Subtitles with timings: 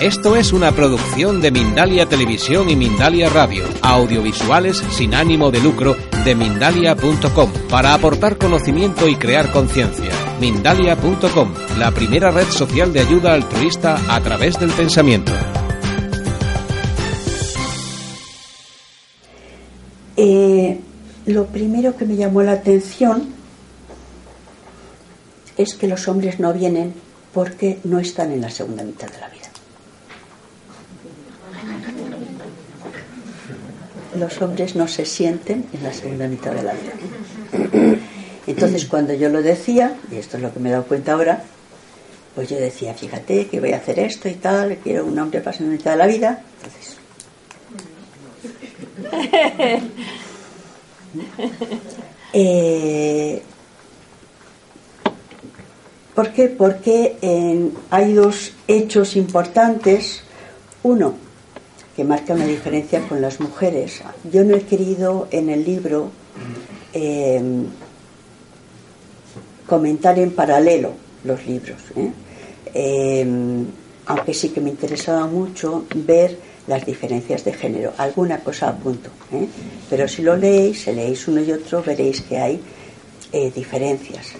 [0.00, 5.96] esto es una producción de Mindalia Televisión y Mindalia Radio, audiovisuales sin ánimo de lucro
[6.24, 10.10] de mindalia.com, para aportar conocimiento y crear conciencia.
[10.40, 15.32] Mindalia.com, la primera red social de ayuda altruista a través del pensamiento.
[20.16, 20.80] Eh,
[21.26, 23.28] lo primero que me llamó la atención
[25.58, 26.94] es que los hombres no vienen
[27.32, 29.48] porque no están en la segunda mitad de la vida.
[34.18, 36.92] Los hombres no se sienten en la segunda mitad de la vida.
[38.46, 41.42] Entonces cuando yo lo decía, y esto es lo que me he dado cuenta ahora,
[42.34, 45.52] pues yo decía, fíjate que voy a hacer esto y tal, quiero un hombre para
[45.52, 46.42] la segunda mitad de la vida.
[46.56, 46.96] Entonces,
[52.32, 53.42] eh,
[56.14, 56.48] ¿Por qué?
[56.48, 57.16] Porque
[57.90, 60.22] hay dos hechos importantes.
[60.82, 61.14] Uno,
[61.96, 64.00] que marca una diferencia con las mujeres.
[64.30, 66.10] Yo no he querido en el libro
[66.92, 67.66] em,
[69.66, 70.92] comentar en paralelo
[71.24, 72.10] los libros, ¿eh?
[72.74, 73.66] em,
[74.06, 77.92] aunque sí que me interesaba mucho ver las diferencias de género.
[77.98, 79.46] Alguna cosa apunto, ¿eh?
[79.90, 82.60] pero si lo leéis, si leéis uno y otro, veréis que hay
[83.32, 84.34] eh, diferencias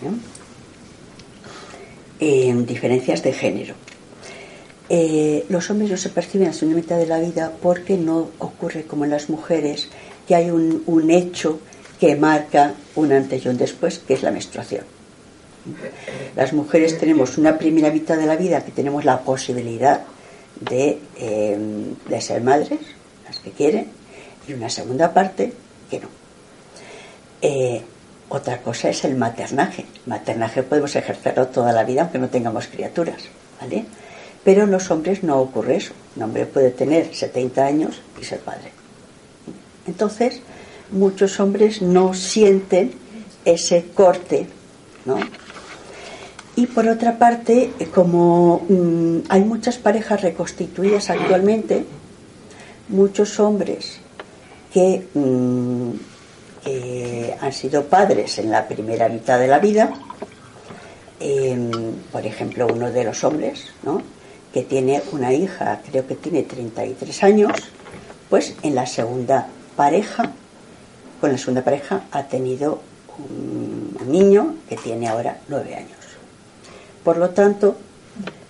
[2.22, 3.74] en diferencias de género.
[4.88, 8.84] Eh, los hombres no se perciben a segunda mitad de la vida porque no ocurre
[8.84, 9.88] como en las mujeres,
[10.28, 11.58] que hay un, un hecho
[11.98, 14.84] que marca un antes y un después, que es la menstruación.
[16.36, 20.02] Las mujeres tenemos una primera mitad de la vida que tenemos la posibilidad
[20.60, 21.58] de, eh,
[22.08, 22.80] de ser madres,
[23.26, 23.86] las que quieren,
[24.46, 25.52] y una segunda parte
[25.90, 26.08] que no.
[27.40, 27.82] Eh,
[28.32, 29.84] otra cosa es el maternaje.
[30.06, 33.24] maternaje podemos ejercerlo toda la vida aunque no tengamos criaturas,
[33.60, 33.84] ¿vale?
[34.42, 35.92] Pero en los hombres no ocurre eso.
[36.16, 38.72] Un hombre puede tener 70 años y ser padre.
[39.86, 40.40] Entonces,
[40.90, 42.92] muchos hombres no sienten
[43.44, 44.46] ese corte,
[45.04, 45.18] ¿no?
[46.56, 51.84] Y por otra parte, como mm, hay muchas parejas reconstituidas actualmente,
[52.88, 53.98] muchos hombres
[54.72, 56.11] que mm,
[57.40, 59.92] han sido padres en la primera mitad de la vida,
[61.18, 61.70] em,
[62.12, 64.02] por ejemplo, uno de los hombres, ¿no?
[64.52, 67.52] que tiene una hija, creo que tiene 33 años,
[68.28, 70.32] pues en la segunda pareja,
[71.20, 72.80] con la segunda pareja ha tenido
[73.18, 75.96] un niño que tiene ahora 9 años.
[77.02, 77.76] Por lo tanto,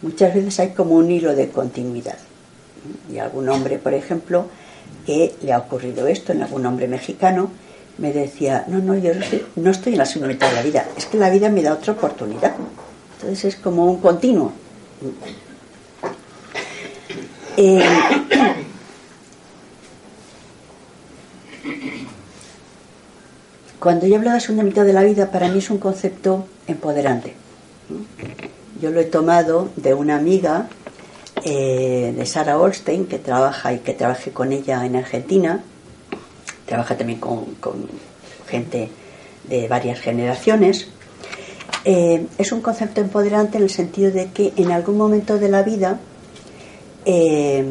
[0.02, 2.18] muchas veces hay como un hilo de continuidad.
[3.10, 4.46] Y algún hombre, por ejemplo,
[5.06, 7.50] que le ha ocurrido esto, en algún hombre mexicano,
[7.98, 9.12] me decía, no, no, yo
[9.56, 11.74] no estoy, en la segunda mitad de la vida, es que la vida me da
[11.74, 12.54] otra oportunidad.
[13.16, 14.52] Entonces es como un continuo.
[17.56, 17.84] Eh,
[23.78, 26.46] cuando yo hablo de la segunda mitad de la vida, para mí es un concepto
[26.66, 27.34] empoderante.
[28.80, 30.68] Yo lo he tomado de una amiga
[31.44, 35.62] eh, de Sara Olstein, que trabaja y que trabajé con ella en Argentina,
[36.72, 37.44] trabaja también con,
[38.48, 38.88] gente
[39.44, 40.88] de varias generaciones.
[41.84, 45.62] Eh, es un concepto empoderante en el sentido de que en algún momento de la
[45.62, 45.98] vida
[47.04, 47.62] eh,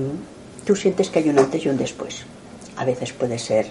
[0.66, 2.26] tú sientes que hay un antes y un después.
[2.78, 3.66] A veces puede ser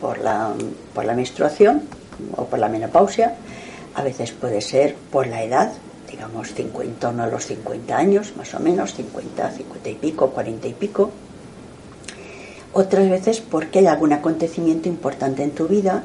[0.00, 0.52] por la,
[0.92, 1.82] por la menstruación
[2.36, 3.36] o por la menopausia,
[3.94, 5.72] a veces puede ser por la edad,
[6.10, 10.66] digamos 50, en a los 50 años, más o menos, 50, 50 y pico, 40
[10.66, 11.12] y pico
[12.72, 16.04] otras veces porque hay algún acontecimiento importante en tu vida,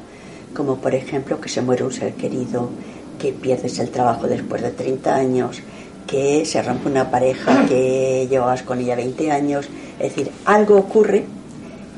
[0.54, 2.70] como por ejemplo que se muere un ser querido,
[3.18, 5.60] que pierdes el trabajo después de 30 años,
[6.06, 9.68] que se rompe una pareja que llevabas con ella 20 años.
[9.98, 11.24] Es decir, algo ocurre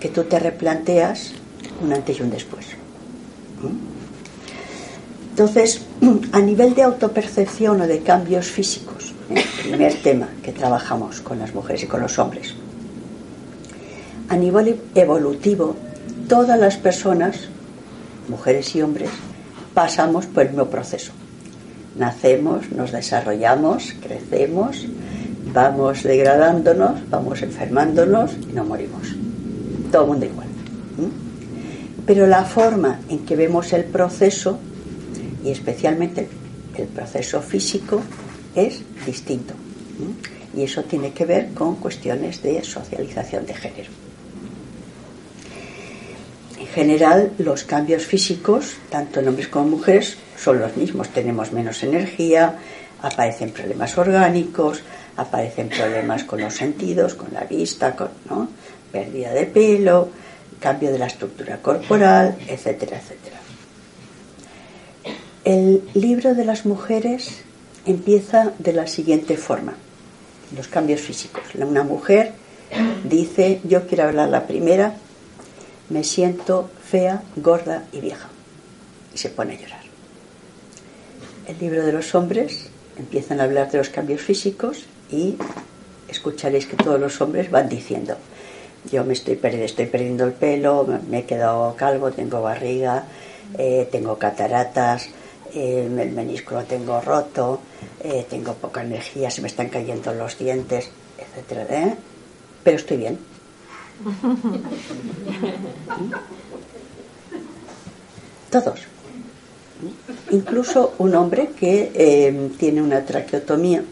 [0.01, 1.33] que tú te replanteas
[1.83, 2.67] un antes y un después.
[3.63, 3.91] ¿Mm?
[5.31, 5.83] Entonces,
[6.33, 9.43] a nivel de autopercepción o de cambios físicos, ¿eh?
[9.63, 12.55] primer tema que trabajamos con las mujeres y con los hombres,
[14.31, 15.75] a nivel evolutivo,
[16.29, 17.49] todas las personas,
[18.29, 19.11] mujeres y hombres,
[19.75, 21.11] pasamos por el mismo proceso.
[21.99, 24.87] Nacemos, nos desarrollamos, crecemos,
[25.53, 29.09] vamos degradándonos, vamos enfermándonos y no morimos.
[29.91, 30.47] Todo el mundo igual.
[32.06, 34.61] Pero la forma en que vemos el proceso,
[35.44, 36.29] y especialmente
[36.79, 38.00] el proceso físico,
[38.55, 39.55] es distinto.
[40.56, 44.10] Y eso tiene que ver con cuestiones de socialización de género.
[46.71, 51.09] En general, los cambios físicos, tanto en hombres como en mujeres, son los mismos.
[51.09, 52.55] Tenemos menos energía,
[53.03, 54.81] aparecen problemas orgánicos,
[55.17, 58.11] aparecen problemas con los sentidos, con la vista, con
[58.93, 60.11] pérdida de pelo,
[60.61, 63.41] cambio de la estructura corporal, etcétera, etcétera.
[65.43, 67.43] El libro de las mujeres
[67.85, 69.75] empieza de la siguiente forma,
[70.57, 71.43] los cambios físicos.
[71.55, 72.33] Una mujer
[73.03, 74.95] dice, yo quiero hablar la primera,
[75.91, 78.29] me siento fea, gorda y vieja.
[79.15, 79.83] Y se pone a llorar.
[81.47, 85.37] El libro de los hombres empiezan a hablar de los cambios físicos y
[86.09, 88.17] escucharéis que todos los hombres van diciendo,
[88.91, 93.05] yo me estoy perdiendo, estoy perdiendo el pelo, me he quedado calvo, tengo barriga,
[93.59, 95.09] eh, tengo cataratas,
[95.55, 97.61] eh, el menisco lo tengo roto,
[98.03, 100.89] eh, tengo poca energía, se me están cayendo los dientes,
[101.19, 101.97] etcétera,
[102.63, 103.30] pero estoy bien.
[108.50, 108.81] Todos.
[110.31, 113.82] Incluso un hombre que tiene una traqueotomía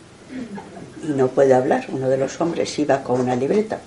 [1.02, 3.78] y no puede hablar, uno de los hombres iba con una libreta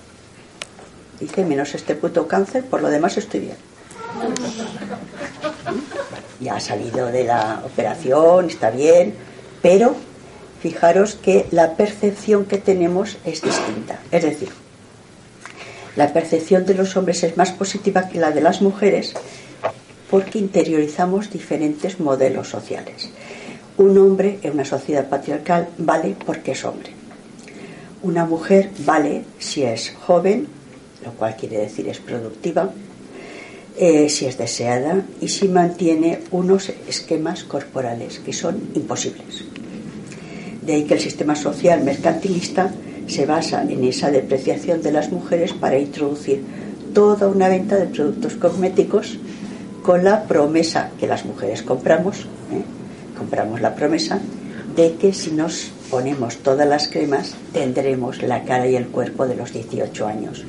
[1.22, 3.56] Dice, menos este puto cáncer, por lo demás estoy bien.
[6.40, 9.14] Ya ha salido de la operación, está bien,
[9.62, 9.94] pero
[10.60, 14.00] fijaros que la percepción que tenemos es distinta.
[14.10, 14.48] Es decir,
[15.96, 19.14] la percepción de los hombres es más positiva que la de las mujeres
[20.10, 23.08] porque interiorizamos diferentes modelos sociales.
[23.78, 26.90] Un hombre en una sociedad patriarcal vale porque es hombre.
[28.02, 30.48] Una mujer vale si es joven,
[31.04, 32.70] lo cual quiere decir es productiva,
[33.78, 39.44] eh, si es deseada y si mantiene unos esquemas corporales que son imposibles.
[40.60, 42.70] De ahí que el sistema social mercantilista
[43.06, 46.42] se basa en esa depreciación de las mujeres para introducir
[46.94, 49.18] toda una venta de productos cosméticos
[49.82, 52.62] con la promesa que las mujeres compramos, ¿eh?
[53.18, 54.20] compramos la promesa
[54.76, 59.36] de que si nos ponemos todas las cremas tendremos la cara y el cuerpo de
[59.36, 60.44] los 18 años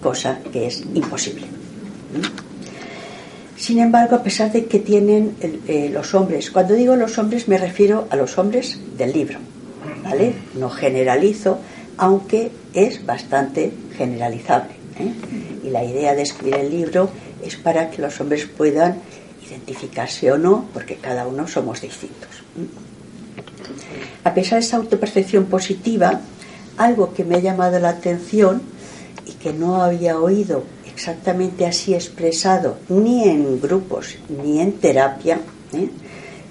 [0.00, 1.46] cosa que es imposible.
[3.56, 7.58] Sin embargo, a pesar de que tienen eh, los hombres, cuando digo los hombres me
[7.58, 9.38] refiero a los hombres del libro,
[10.04, 10.32] ¿vale?
[10.54, 11.58] No generalizo,
[11.98, 14.74] aunque es bastante generalizable.
[14.98, 15.12] ¿eh?
[15.64, 17.10] Y la idea de escribir el libro
[17.44, 18.96] es para que los hombres puedan
[19.46, 22.30] identificarse o no, porque cada uno somos distintos.
[24.24, 26.20] A pesar de esa autopercepción positiva,
[26.76, 28.62] algo que me ha llamado la atención
[29.26, 35.40] y que no había oído exactamente así expresado ni en grupos ni en terapia,
[35.72, 35.88] ¿eh?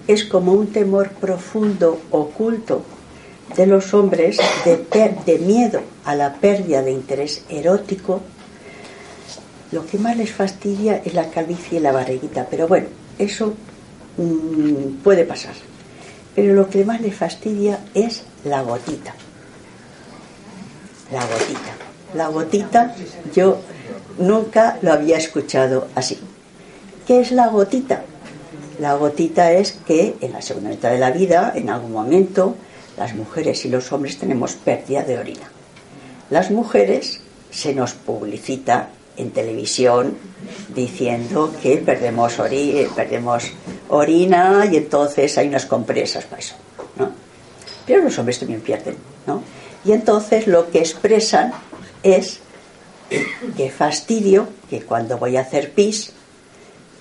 [0.08, 2.84] es como un temor profundo, oculto
[3.56, 8.22] de los hombres de, miedo a la pérdida de interés erótico.
[9.72, 13.54] Lo que más les fastidia es la calvicie y la barriguita, pero bueno, eso
[14.18, 15.54] mm, puede pasar.
[16.36, 19.14] Pero lo que más les fastidia es la gotita.
[21.12, 22.96] La gotita la gotita,
[23.34, 23.60] yo
[24.18, 26.18] nunca lo había escuchado así.
[27.06, 28.04] ¿Qué es la gotita?
[28.80, 32.56] La gotita es que en la segunda mitad de la vida, en algún momento,
[32.98, 35.50] las mujeres y los hombres tenemos pérdida de orina.
[36.30, 40.18] Las mujeres se nos publicita en televisión
[40.75, 42.34] diciendo que perdemos,
[42.96, 43.51] perdemos
[43.89, 46.56] orina y entonces hay unas compresas para eso.
[46.98, 47.12] ¿no?
[47.86, 48.96] Pero los hombres también pierden.
[49.25, 49.42] ¿no?
[49.86, 51.54] Y entonces lo que expresan
[52.04, 52.39] es
[53.56, 56.12] que fastidio que cuando voy a hacer pis,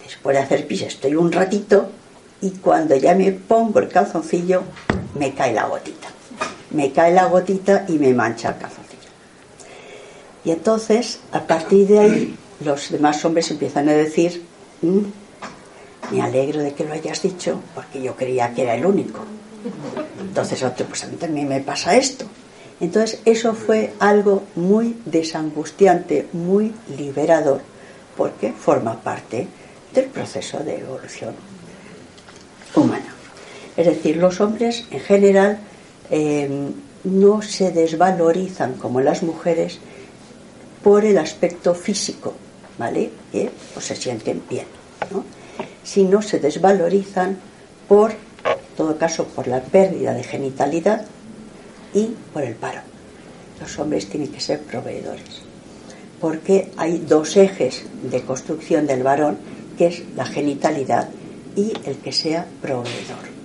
[0.04, 1.90] después de hacer pis estoy un ratito
[2.40, 4.62] y cuando ya me pongo el calzoncillo
[5.18, 6.08] me cae la gotita.
[6.70, 9.10] Me cae la gotita y me mancha el calzoncillo.
[10.44, 14.44] Y entonces, a partir de ahí, los demás hombres empiezan a decir,
[14.82, 15.00] mm,
[16.12, 19.20] me alegro de que lo hayas dicho, porque yo creía que era el único.
[20.20, 22.26] Entonces otro, pues a mí también me pasa esto.
[22.78, 27.60] Entonces eso fue algo muy desangustiante, muy liberador,
[28.16, 29.48] porque forma parte
[29.94, 31.34] del proceso de evolución
[32.74, 33.15] humana.
[33.76, 35.58] Es decir, los hombres en general
[36.10, 36.72] em,
[37.04, 39.78] no se desvalorizan como las mujeres
[40.82, 42.32] por el aspecto físico,
[42.78, 43.10] ¿vale?
[43.30, 44.66] Que pues, se sienten bien,
[45.12, 45.24] ¿no?
[45.84, 47.38] Sino se desvalorizan
[47.88, 51.04] por, en todo caso, por la pérdida de genitalidad
[51.92, 52.80] y por el paro.
[53.60, 55.42] los hombres tienen que ser proveedores.
[56.20, 59.38] Porque hay dos ejes de construcción del varón,
[59.78, 61.08] que es la genitalidad
[61.54, 63.35] y el que sea proveedor.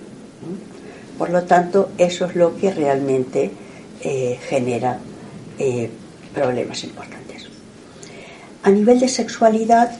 [1.18, 3.50] Por lo tanto, eso es lo que realmente
[4.02, 4.98] eh, genera
[5.58, 5.88] eh,
[6.34, 7.46] problemas importantes.
[8.62, 9.92] A nivel de sexualidad,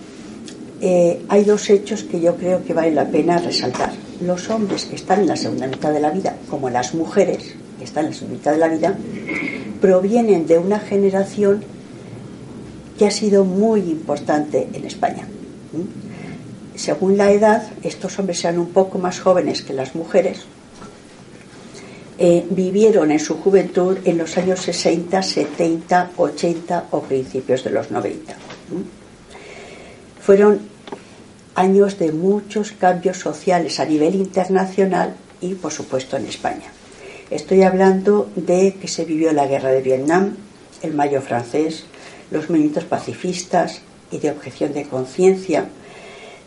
[0.81, 3.93] eh, hay dos hechos que yo creo que vale la pena resaltar.
[4.21, 7.85] Los hombres que están en la segunda mitad de la vida, como las mujeres que
[7.85, 8.97] están en la segunda mitad de la vida,
[9.81, 11.63] provienen de una generación
[12.99, 15.27] que ha sido muy importante en España.
[16.83, 20.41] Según la edad, estos hombres sean un poco más jóvenes que las mujeres,
[22.19, 27.93] eh, vivieron en su juventud en los años 60, 70, 80 o principios de los
[27.93, 28.35] 90.
[30.21, 30.59] Fueron
[31.55, 36.73] años de muchos cambios sociales a nivel internacional y, por supuesto, en España.
[37.31, 40.35] Estoy hablando de que se vivió la guerra de Vietnam,
[40.83, 41.85] el Mayo francés,
[42.33, 45.69] los movimientos pacifistas y de objeción de conciencia,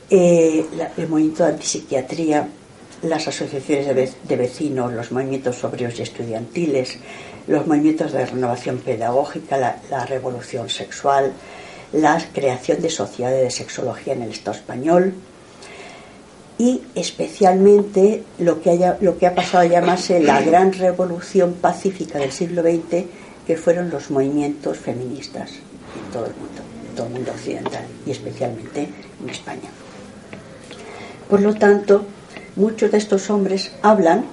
[0.10, 0.66] eh,
[0.98, 2.48] el movimiento de antipsiquiatría,
[3.02, 6.98] las asociaciones de vecinos, los movimientos obreros y estudiantiles,
[7.48, 11.34] los movimientos de renovación pedagógica, la, revolución sexual,
[11.94, 15.14] la creación de sociedades de sexología en el Estado español
[16.58, 22.32] y especialmente lo que, lo que ha pasado a llamarse la gran revolución pacífica del
[22.32, 23.06] siglo XX,
[23.46, 28.12] que fueron los movimientos feministas en todo el mundo, en todo el mundo occidental y
[28.12, 28.88] especialmente
[29.22, 29.70] en España.
[31.30, 32.06] Por lo tanto,
[32.56, 34.26] muchos de estos hombres hablan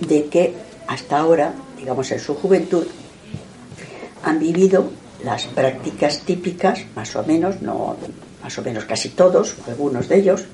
[0.00, 0.54] de que
[0.86, 2.86] hasta ahora, digamos en su juventud,
[4.22, 4.90] han vivido
[5.22, 7.96] las prácticas típicas, más o menos, no
[8.42, 10.44] más o menos casi todos, algunos de ellos,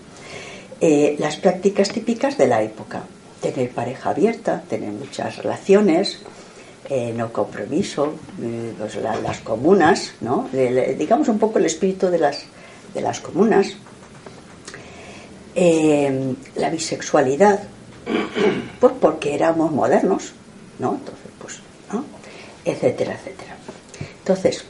[0.81, 3.03] eh, las prácticas típicas de la época.
[3.41, 6.21] Tener pareja abierta, tener muchas relaciones,
[6.91, 10.49] eh, no compromiso, eh, pues las comunas, ¿no?
[10.53, 12.45] digamos un poco el espíritu de las
[12.95, 13.69] de las comunas,
[15.55, 17.61] eh, la bisexualidad,
[18.81, 20.33] pues porque éramos modernos,
[20.79, 20.95] ¿no?
[20.95, 21.61] Entonces, pues,
[21.93, 22.05] ¿no?
[22.65, 23.57] Etcétera, etcétera.
[24.19, 24.65] Entonces,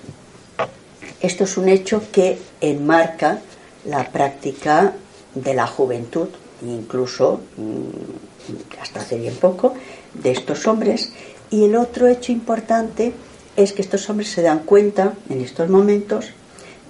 [1.21, 3.41] esto es un hecho que enmarca
[3.85, 4.95] la práctica
[5.35, 6.29] de la juventud,
[6.63, 9.75] incluso mm, hasta hace bien poco,
[10.15, 11.13] de estos hombres.
[11.51, 13.13] Y el otro hecho importante
[13.57, 16.31] es que estos hombres se dan cuenta en estos momentos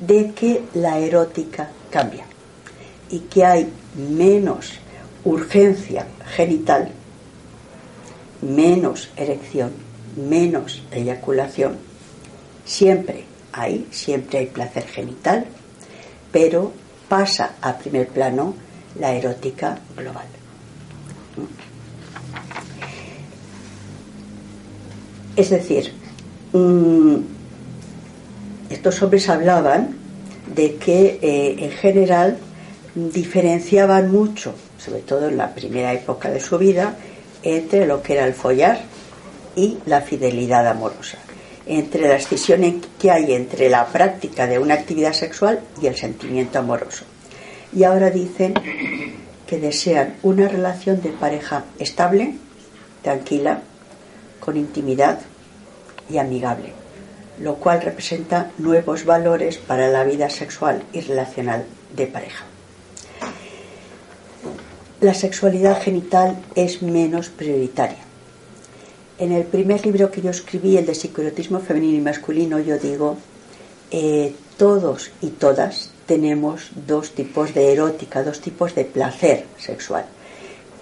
[0.01, 2.25] de que la erótica cambia
[3.11, 4.73] y que hay menos
[5.25, 6.91] urgencia genital,
[8.43, 9.73] menos erección,
[10.17, 11.79] menos eyaculación.
[12.65, 15.47] Siempre hay, siempre hay placer genital,
[16.31, 16.73] pero
[17.09, 18.55] pasa a primer plano
[18.99, 20.40] la erótica global.
[25.41, 25.91] Es decir,
[26.53, 27.17] mm,
[28.69, 29.97] estos hombres hablaban
[30.55, 32.37] de que eh, en general
[32.95, 36.95] diferenciaban mucho, sobre todo en la primera época de su vida,
[37.43, 38.83] entre lo que era el follar
[39.57, 41.17] y la fidelidad amorosa,
[41.65, 46.59] entre la escisión que hay entre la práctica de una actividad sexual y el sentimiento
[46.59, 47.07] amoroso.
[47.75, 48.53] Y ahora dicen
[49.47, 52.35] que desean una relación de pareja estable,
[53.01, 53.63] tranquila,
[54.41, 55.21] con intimidad
[56.09, 56.73] y amigable
[57.41, 61.65] lo cual representa nuevos valores para la vida sexual y relacional
[61.97, 62.45] de pareja.
[65.01, 68.05] La sexualidad genital es menos prioritaria.
[69.19, 73.17] En el primer libro que yo escribí, el de psicoerotismo femenino y masculino, yo digo,
[73.91, 80.05] eh, todos y todas tenemos dos tipos de erótica, dos tipos de placer sexual.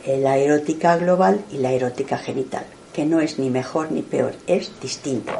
[0.04, 2.64] Eh, la erótica global y la erótica genital,
[2.98, 5.30] que no es ni mejor ni peor, es distinto.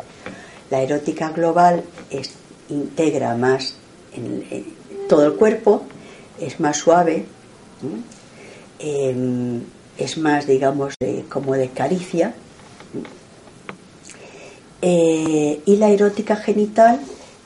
[0.71, 1.83] La erótica global
[2.69, 3.75] integra más
[5.09, 5.83] todo el cuerpo,
[6.39, 7.27] es más suave,
[8.79, 9.61] em,
[9.99, 10.95] es más, digamos,
[11.29, 12.33] como de caricia.
[14.81, 17.01] Eh, y la erótica genital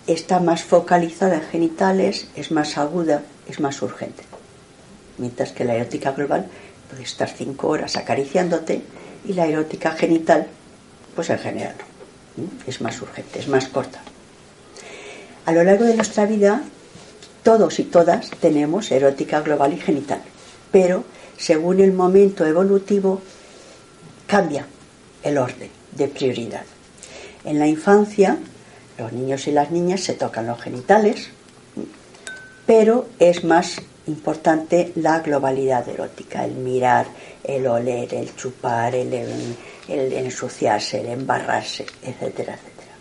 [0.06, 4.24] está más focalizada en genitales, es más aguda, es más urgente.
[5.16, 6.50] Mientras que la erótica global
[6.90, 8.82] puede estar cinco horas acariciándote
[9.24, 10.46] y la erótica genital,
[11.14, 11.74] pues en general
[12.66, 14.00] es más urgente, es más corta.
[15.44, 16.62] A lo largo de nuestra vida,
[17.42, 20.22] todos y todas tenemos erótica global y genital,
[20.70, 21.04] pero
[21.36, 23.20] según el momento evolutivo,
[24.26, 24.66] cambia
[25.22, 26.64] el orden de prioridad.
[27.44, 28.38] En la infancia,
[28.98, 31.28] los niños y las niñas se tocan los genitales,
[32.66, 37.06] pero es más importante la globalidad erótica, el mirar,
[37.44, 39.12] el oler, el chupar, el,
[39.88, 42.92] el ensuciarse, el embarrarse, etcétera, etcétera.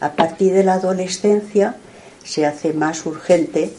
[0.00, 1.76] A partir de la adolescencia
[2.24, 3.72] se hace más urgente,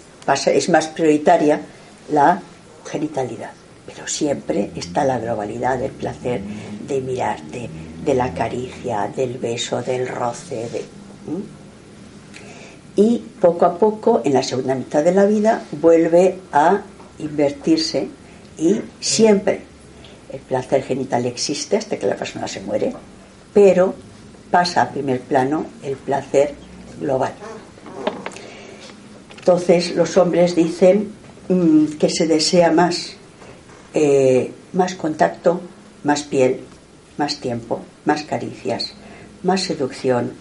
[0.47, 1.61] es más prioritaria
[2.09, 2.41] la
[2.85, 3.51] genitalidad,
[3.85, 6.41] pero siempre está la globalidad del placer
[6.87, 7.69] de mirarte,
[8.03, 10.85] de la caricia, del beso, del roce, de,
[12.95, 16.81] y poco a poco, en la segunda mitad de la vida, vuelve a
[17.19, 18.07] invertirse
[18.57, 19.61] y siempre
[20.31, 22.93] el placer genital existe hasta que la persona se muere,
[23.53, 23.93] pero
[24.51, 26.53] pasa a primer plano el placer
[26.99, 27.33] global.
[29.37, 31.11] Entonces los hombres dicen
[31.49, 33.13] mm, que se desea más,
[33.93, 35.61] eh, más contacto,
[36.03, 36.61] más piel,
[37.17, 38.93] más tiempo, más caricias,
[39.43, 40.33] más seducción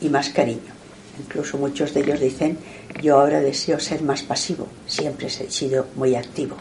[0.00, 0.73] y más cariño.
[1.18, 2.58] Incluso muchos de ellos dicen,
[3.02, 6.56] yo ahora deseo ser más pasivo, siempre he sido muy activo,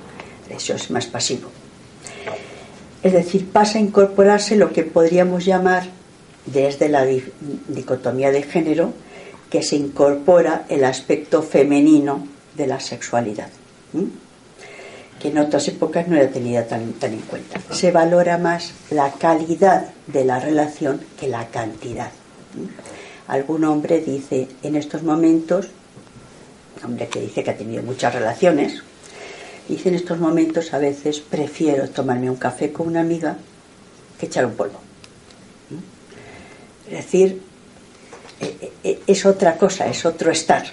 [0.47, 1.49] deseo ser más pasivo.
[3.01, 5.83] Es decir, pasa a incorporarse lo que podríamos llamar,
[6.45, 7.05] desde la
[7.67, 8.93] dicotomía de género,
[9.49, 13.49] que se incorpora el aspecto femenino de la sexualidad,
[15.19, 17.61] que en otras épocas no era tenida tan, tan en cuenta.
[17.71, 22.11] Se valora más la calidad de la relación que la cantidad
[23.27, 25.67] algún hombre dice en estos momentos,
[26.83, 28.83] hombre que dice que ha tenido muchas relaciones,
[29.67, 33.37] dice en estos momentos a veces prefiero tomarme un café con una amiga
[34.19, 34.79] que echar un polvo.
[36.87, 37.41] Es decir,
[38.41, 40.65] e, e, e, es otra cosa, es otro estar.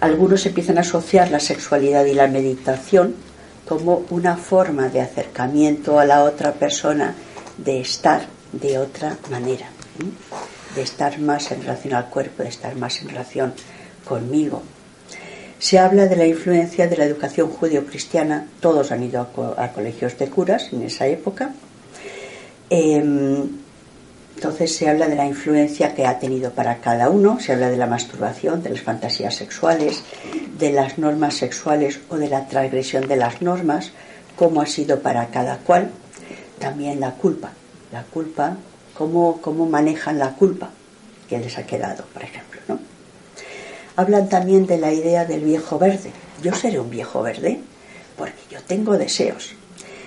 [0.00, 3.14] Algunos empiezan a asociar la sexualidad y la meditación
[3.68, 7.14] como una forma de acercamiento a la otra persona,
[7.56, 9.68] de estar de otra manera
[10.74, 13.54] de estar más en relación al cuerpo, de estar más en relación
[14.04, 14.62] conmigo.
[15.58, 20.28] Se habla de la influencia de la educación judío-cristiana, todos han ido a, colegios de
[20.28, 21.52] curas en esa época.
[22.70, 23.46] Em,
[24.36, 27.76] entonces se habla de la influencia que ha tenido para cada uno, se habla de
[27.76, 30.02] la masturbación, de las fantasías sexuales,
[30.58, 33.92] de las normas sexuales o de la transgresión de las normas,
[34.36, 35.90] cómo ha sido para cada cual.
[36.58, 37.52] También la culpa.
[37.92, 38.56] La culpa
[39.00, 40.70] cómo, manejan la culpa
[41.28, 42.60] que les ha quedado, por ejemplo.
[42.68, 42.78] ¿no?
[43.96, 46.10] Hablan también de la idea del viejo verde.
[46.42, 47.60] Yo seré un viejo verde
[48.16, 49.52] porque yo tengo deseos.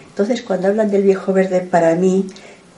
[0.09, 2.27] Entonces, cuando hablan del viejo verde, para mí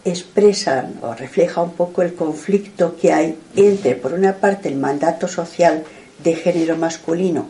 [0.05, 5.27] expresan o refleja un poco el conflicto que hay entre, por una parte, el mandato
[5.27, 5.83] social
[6.23, 7.47] de género masculino.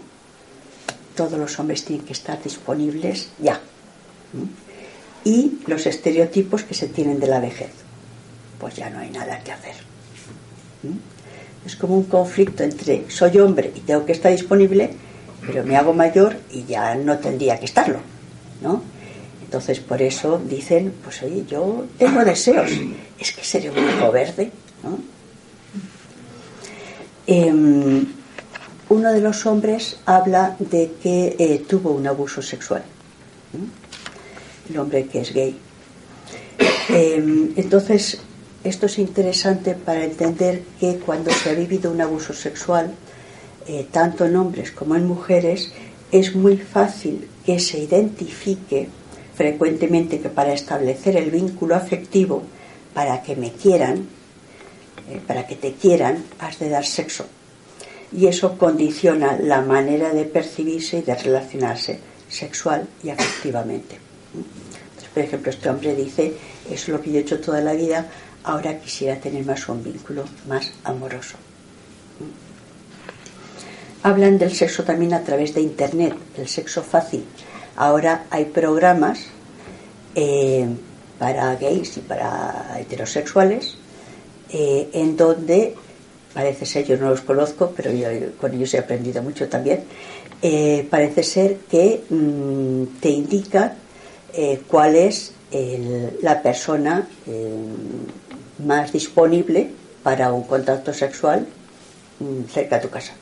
[1.15, 3.59] Todos los hombres tienen que estar disponibles ya.
[5.23, 7.84] Y los estereotipos que se tienen de la vejez
[8.59, 9.75] pues ya no hay nada que hacer.
[10.83, 11.65] ¿Mm?
[11.65, 14.91] Es como un conflicto entre soy hombre y tengo que estar disponible,
[15.45, 17.99] pero me hago mayor y ya no tendría que estarlo,
[18.61, 18.83] ¿no?
[19.43, 22.71] Entonces por eso dicen, pues oye, yo tengo deseos,
[23.19, 24.51] es que seré un hijo verde,
[24.83, 24.99] ¿no?
[27.27, 28.05] Em,
[28.89, 32.83] uno de los hombres habla de que eh, tuvo un abuso sexual,
[34.69, 35.57] el hombre que es gay.
[36.89, 38.19] Em, entonces
[38.65, 42.91] esto es interesante para entender que cuando se ha vivido un abuso sexual,
[43.67, 45.71] eh, tanto en hombres como en mujeres,
[46.11, 48.89] es muy fácil que se identifique
[49.35, 52.41] frecuentemente que para establecer el vínculo afectivo,
[52.93, 54.07] para que me quieran,
[55.09, 57.25] eh, para que te quieran, has de dar sexo.
[58.11, 61.99] Y eso condiciona la manera de percibirse y de relacionarse
[62.29, 63.99] sexual y afectivamente.
[65.13, 66.33] por ejemplo, este hombre dice,
[66.69, 68.05] es lo que yo he hecho toda la vida,
[68.45, 71.35] ahora quisiera tener más un vínculo más amoroso.
[74.03, 77.25] Hablan del sexo también a través de Internet, el sexo fácil.
[77.75, 79.25] Ahora hay programas
[80.13, 80.67] eh,
[81.17, 83.77] para gays y para heterosexuales
[84.51, 85.73] eh, en donde,
[86.33, 88.07] parece ser, yo no los conozco, pero yo
[88.39, 89.83] con ellos he aprendido mucho también,
[90.41, 93.75] eh, parece ser que mm, te indica
[94.67, 95.31] cuál es
[96.21, 97.07] la persona
[98.59, 99.71] más disponible
[100.03, 101.47] para un contacto sexual
[102.19, 103.13] mm, cerca de tu casa.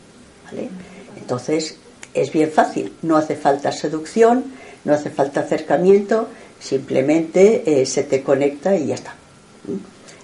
[1.18, 1.78] Entonces
[2.14, 4.46] es bien fácil, no hace falta seducción,
[4.86, 6.28] no hace falta acercamiento,
[6.60, 9.16] simplemente eh, se te conecta y ya está.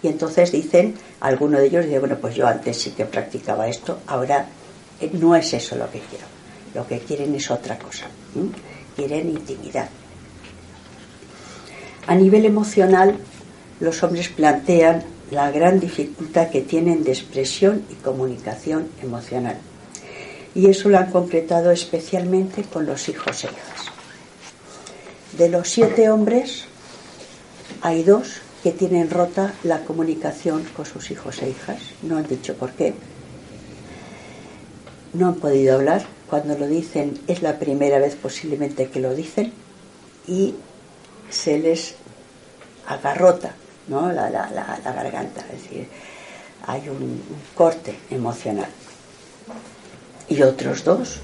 [0.01, 3.99] Y entonces dicen, alguno de ellos dice, bueno, pues yo antes sí que practicaba esto,
[4.07, 4.45] ahora
[5.01, 6.25] eh, no es eso lo que quiero.
[6.73, 8.05] Lo que quieren es otra cosa.
[8.95, 9.89] Quieren intimidad.
[12.05, 13.15] A nivel emocional,
[13.79, 19.57] los hombres plantean la gran dificultad que tienen de expresión y comunicación emocional.
[20.55, 23.85] Y eso lo han concretado especialmente con los hijos e hijas.
[25.37, 26.65] De los siete hombres,
[27.81, 31.77] hay dos que tienen rota la comunicación con sus hijos e hijas.
[32.01, 32.93] No han dicho por qué.
[35.13, 36.03] No han podido hablar.
[36.29, 39.53] Cuando lo dicen es la primera vez posiblemente que lo dicen
[40.27, 40.55] y
[41.29, 41.95] se les
[42.85, 43.55] agarrota
[43.89, 44.11] ¿no?
[44.11, 45.41] la, la, la, garganta.
[45.53, 45.87] Es decir,
[46.65, 47.21] hay un,
[47.55, 48.69] corte emocional.
[50.27, 51.19] Y otros dos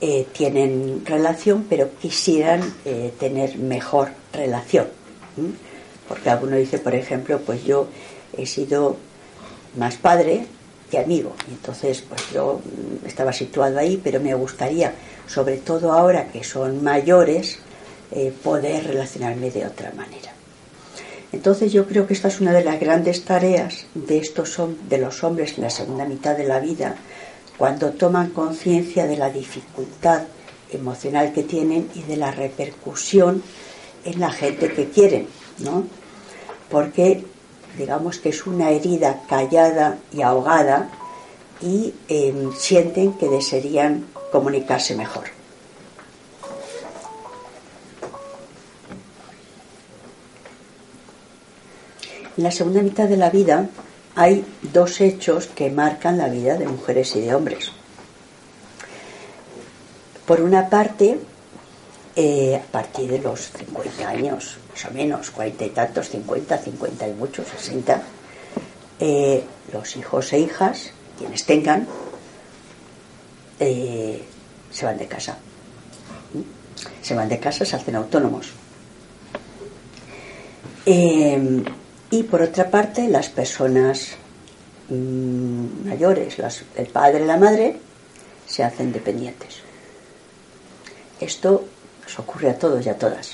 [0.00, 4.86] eh, tienen relación, pero quisieran eh, tener mejor relación.
[6.08, 7.88] Porque alguno dice, por ejemplo, pues yo
[8.36, 8.96] he sido
[9.76, 10.46] más padre
[10.90, 11.34] que amigo.
[11.48, 12.60] entonces, pues yo
[13.04, 14.94] estaba situado ahí, pero me gustaría,
[15.26, 17.58] sobre todo ahora que son mayores,
[18.12, 20.35] eh, poder relacionarme de otra manera.
[21.32, 25.24] Entonces yo creo que esta es una de las grandes tareas de estos de los
[25.24, 26.96] hombres en la segunda mitad de la vida,
[27.56, 30.22] cuando toman conciencia de la dificultad
[30.70, 33.42] emocional que tienen y de la repercusión
[34.04, 35.26] en la gente que quieren,
[35.58, 35.84] ¿no?
[36.70, 37.24] Porque
[37.76, 40.88] digamos que es una herida callada y ahogada
[41.60, 45.35] y em, sienten que desearían comunicarse mejor.
[52.36, 53.68] En la segunda mitad de la vida
[54.14, 57.72] hay dos hechos que marcan la vida de mujeres y de hombres.
[60.26, 61.18] Por una parte,
[62.14, 67.08] eh, a partir de los 50 años, más o menos, 40 y tantos, 50, 50
[67.08, 68.02] y muchos, 60,
[69.00, 71.86] eh, los hijos e hijas, quienes tengan,
[73.60, 74.22] eh,
[74.70, 75.38] se van de casa.
[77.00, 78.52] Se van de casa, se hacen autónomos.
[82.10, 84.10] Y por otra parte, las personas
[84.88, 86.36] mm, mayores,
[86.76, 87.76] el padre y la madre,
[88.46, 89.56] se hacen dependientes.
[91.20, 91.64] Esto
[92.02, 93.32] nos ocurre a todos y a todas.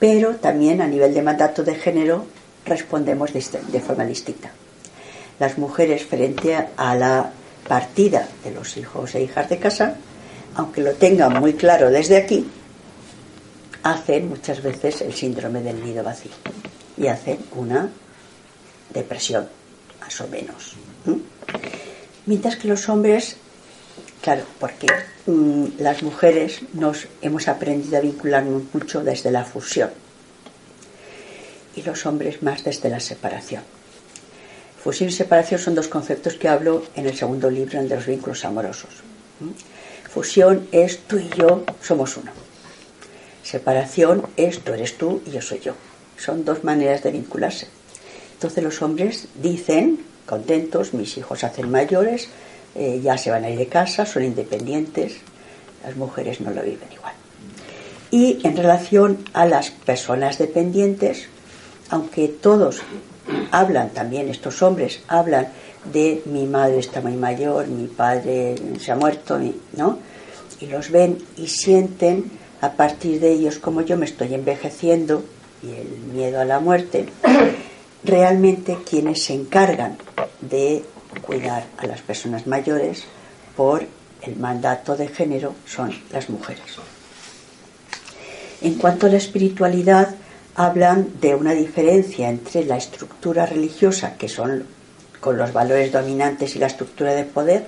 [0.00, 2.26] Pero también a nivel de mandato de género
[2.66, 4.50] respondemos de, de forma distinta.
[5.38, 7.30] Las mujeres frente a la
[7.68, 9.96] partida de los hijos e hijas de casa,
[10.56, 12.48] aunque lo tengan muy claro desde aquí,
[13.84, 16.32] hacen muchas veces el síndrome del nido vacío
[16.96, 17.90] y hacen una
[18.92, 19.48] depresión,
[20.00, 20.74] más o menos.
[22.26, 23.36] Mientras que los hombres,
[24.22, 24.86] claro, porque
[25.26, 29.90] mm, las mujeres nos hemos aprendido a vincularnos mucho desde la fusión
[31.76, 33.62] y los hombres más desde la separación.
[34.82, 38.06] Fusión y separación son dos conceptos que hablo en el segundo libro, el de los
[38.06, 38.90] vínculos amorosos.
[40.10, 42.30] Fusión es tú y yo somos uno.
[43.42, 45.74] Separación es tú eres tú y yo soy yo.
[46.16, 47.68] Son dos maneras de vincularse.
[48.34, 52.28] Entonces los hombres dicen, contentos, mis hijos hacen mayores,
[52.74, 55.14] eh, ya se van a ir de casa, son independientes,
[55.84, 57.14] las mujeres no lo viven igual.
[58.10, 61.26] Y en relación a las personas dependientes,
[61.90, 62.80] aunque todos
[63.50, 65.48] hablan también, estos hombres hablan
[65.92, 69.38] de mi madre está muy mayor, mi padre se ha muerto,
[69.76, 69.98] ¿no?
[70.60, 75.22] Y los ven y sienten a partir de ellos como yo me estoy envejeciendo
[75.64, 77.06] y el miedo a la muerte,
[78.04, 79.96] realmente quienes se encargan
[80.40, 80.84] de
[81.22, 83.04] cuidar a las personas mayores
[83.56, 83.86] por
[84.22, 86.64] el mandato de género son las mujeres.
[88.60, 90.14] En cuanto a la espiritualidad,
[90.54, 94.64] hablan de una diferencia entre la estructura religiosa, que son
[95.20, 97.66] con los valores dominantes y la estructura de poder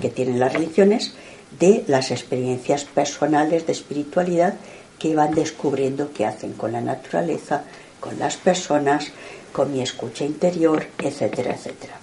[0.00, 1.14] que tienen las religiones,
[1.58, 4.54] de las experiencias personales de espiritualidad
[4.98, 7.64] que van descubriendo que hacen con la naturaleza,
[8.00, 9.12] con las personas,
[9.52, 11.94] con mi escucha interior, etcétera, etcétera.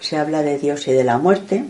[0.00, 1.64] Se habla de Dios y de la muerte,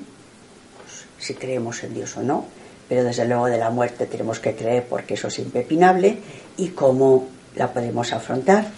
[0.77, 2.47] pues, si creemos en Dios o no,
[2.89, 6.19] pero desde luego de la muerte tenemos que creer porque eso es impepinable
[6.57, 8.71] y cómo la podemos afrontar.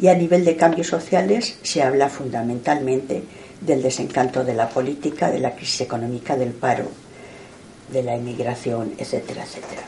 [0.00, 3.22] Y a nivel de cambios sociales se habla fundamentalmente
[3.60, 6.88] del desencanto de la política, de la crisis económica, del paro,
[7.92, 9.82] de la inmigración, etcétera, etcétera.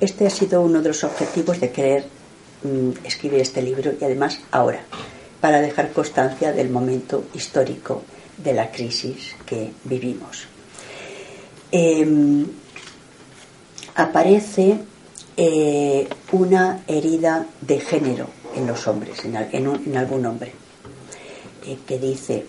[0.00, 2.04] Este ha sido uno de los objetivos de querer
[2.62, 4.80] mm, escribir este libro y además ahora,
[5.40, 8.02] para dejar constancia del momento histórico
[8.36, 10.46] de la crisis que vivimos.
[11.72, 12.46] Em,
[13.94, 14.78] aparece
[15.36, 20.52] eh, una herida de género en los hombres, en, algún hombre,
[21.66, 22.46] eh, que dice,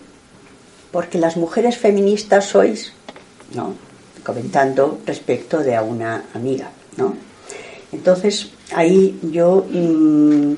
[0.92, 2.92] porque las mujeres feministas sois,
[3.54, 3.74] ¿no?
[4.24, 7.27] comentando respecto de a una amiga, ¿no?
[7.92, 10.54] Entonces, ahí yo mm,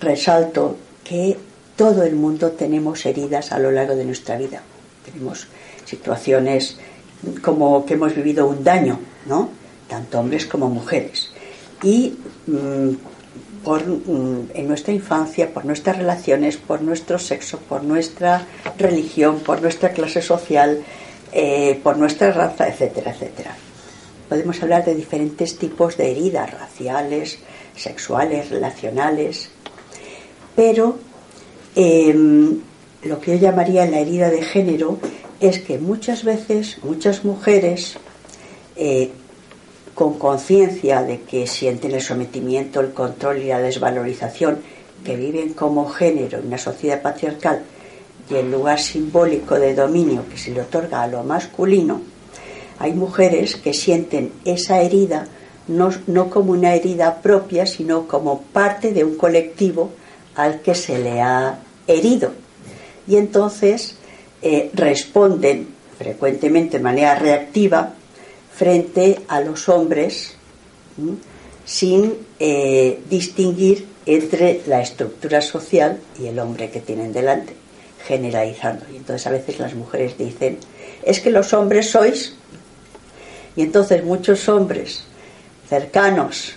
[0.00, 1.36] resalto que
[1.76, 4.62] todo el mundo tenemos heridas a lo largo de nuestra vida.
[5.04, 5.46] Tenemos
[5.84, 6.78] situaciones
[7.42, 9.50] como que hemos vivido un daño, ¿no?
[9.88, 11.30] Tanto hombres como mujeres.
[11.82, 12.14] Y
[12.46, 12.90] mm,
[13.64, 19.62] por, mm, en nuestra infancia, por nuestras relaciones, por nuestro sexo, por nuestra religión, por
[19.62, 20.82] nuestra clase social,
[21.32, 23.56] eh, por nuestra raza, etcétera, etcétera.
[24.28, 27.38] Podemos hablar de diferentes tipos de heridas raciales,
[27.74, 29.50] sexuales, relacionales,
[30.54, 30.98] pero
[31.74, 32.58] em,
[33.04, 34.98] lo que yo llamaría la herida de género
[35.40, 37.96] es que muchas veces muchas mujeres
[38.76, 39.10] eh,
[39.94, 44.58] con conciencia de que sienten el sometimiento, el control y la desvalorización,
[45.04, 47.62] que viven como género en una sociedad patriarcal
[48.30, 52.00] y el lugar simbólico de dominio que se le otorga a lo masculino,
[52.78, 55.28] hay mujeres que sienten esa herida
[55.68, 59.90] no, no como una herida propia, sino como parte de un colectivo
[60.34, 62.32] al que se le ha herido.
[63.06, 63.96] Y entonces
[64.42, 67.94] eh, responden frecuentemente de manera reactiva
[68.54, 70.34] frente a los hombres
[71.64, 77.52] sin eh, distinguir entre la estructura social y el hombre que tienen delante,
[78.06, 78.86] generalizando.
[78.92, 80.58] Y entonces a veces las mujeres dicen,
[81.04, 82.34] es que los hombres sois,
[83.58, 85.02] y entonces muchos hombres
[85.68, 86.52] cercanos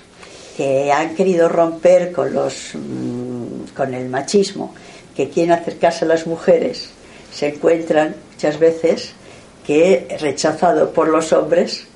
[0.55, 4.75] que han querido romper con, los, mm, con el machismo,
[5.15, 6.91] que quieren acercarse a las mujeres,
[7.33, 9.13] se encuentran muchas veces
[9.65, 11.87] que rechazado por los hombres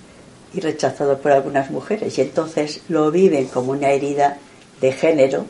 [0.56, 2.18] y rechazado por algunas mujeres.
[2.18, 4.40] Y entonces lo viven como una herida
[4.82, 5.46] de género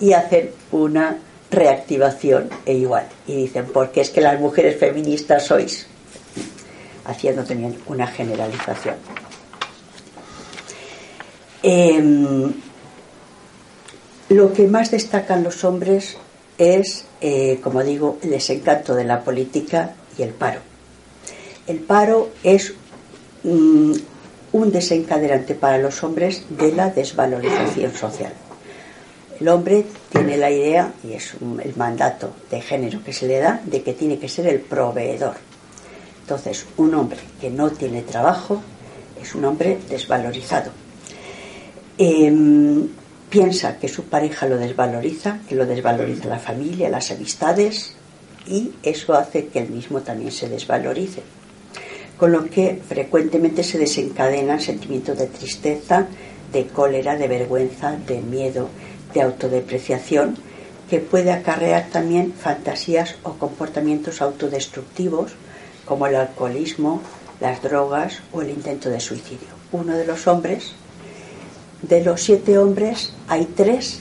[0.00, 1.18] y hacen una
[1.50, 3.06] reactivación e igual.
[3.26, 5.88] Y dicen porque es que las mujeres feministas sois
[7.04, 8.96] haciendo también una generalización
[11.62, 12.52] em,
[14.28, 16.16] lo que más destacan los hombres
[16.58, 20.60] es, eh, como digo, el desencanto de la política y el paro.
[21.66, 22.74] El paro es
[23.42, 23.92] mm,
[24.52, 28.32] un desencadenante para los hombres de la desvalorización social.
[29.40, 33.60] El hombre tiene la idea, y es el mandato de género que se le da,
[33.64, 35.34] de que tiene que ser el proveedor.
[36.24, 38.62] Entonces, un hombre que no tiene trabajo
[39.20, 40.70] es un hombre desvalorizado.
[41.98, 42.88] Em,
[43.28, 47.94] piensa que su pareja lo desvaloriza, que lo desvaloriza la familia, las amistades,
[48.46, 51.20] y eso hace que él mismo también se desvalorice.
[52.16, 56.06] Con lo que frecuentemente se desencadenan sentimientos de tristeza,
[56.54, 58.70] de cólera, de vergüenza, de miedo,
[59.12, 60.38] de autodepreciación,
[60.88, 65.32] que puede acarrear también fantasías o comportamientos autodestructivos,
[65.84, 67.00] como el alcoholismo,
[67.40, 69.48] las drogas o el intento de suicidio.
[69.72, 70.72] Uno de los hombres
[71.88, 74.00] de los siete hombres hay tres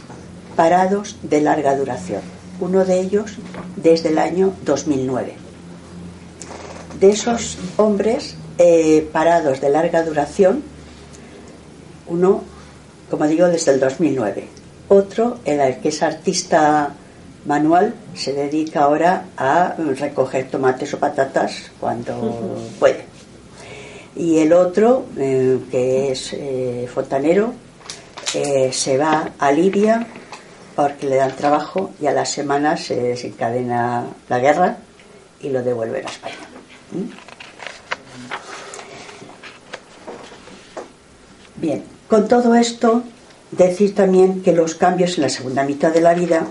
[0.56, 2.22] parados de larga duración,
[2.60, 3.34] uno de ellos
[3.76, 5.36] desde el año 2009.
[7.00, 10.64] De esos hombres eh, parados de larga duración,
[12.08, 12.44] uno,
[13.10, 14.48] como digo, desde el 2009.
[14.88, 16.94] Otro, el que es artista
[17.46, 23.06] manual, se dedica ahora a recoger tomates o patatas cuando puede.
[24.16, 27.54] Y el otro, eh, que es eh, fontanero,
[28.72, 30.08] se va a Libia
[30.76, 34.78] porque le dan trabajo y a las semanas se desencadena la guerra
[35.40, 36.36] y lo devuelven a España.
[36.92, 37.34] ¿Mm?
[41.62, 43.04] Bien, con todo esto,
[43.52, 46.48] decir también que los cambios en la segunda mitad de la vida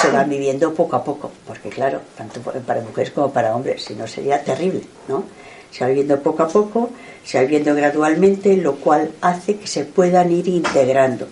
[0.00, 3.94] se van viviendo poco a poco, porque claro, tanto para mujeres como para hombres, si
[3.94, 5.24] no sería terrible, ¿no?
[5.70, 6.90] Se va viviendo poco a poco,
[7.24, 11.26] se va viviendo gradualmente, lo cual hace que se puedan ir integrando.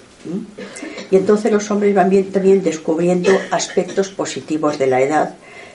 [1.11, 5.35] Y entonces los hombres van bien, también descubriendo aspectos positivos de la edad,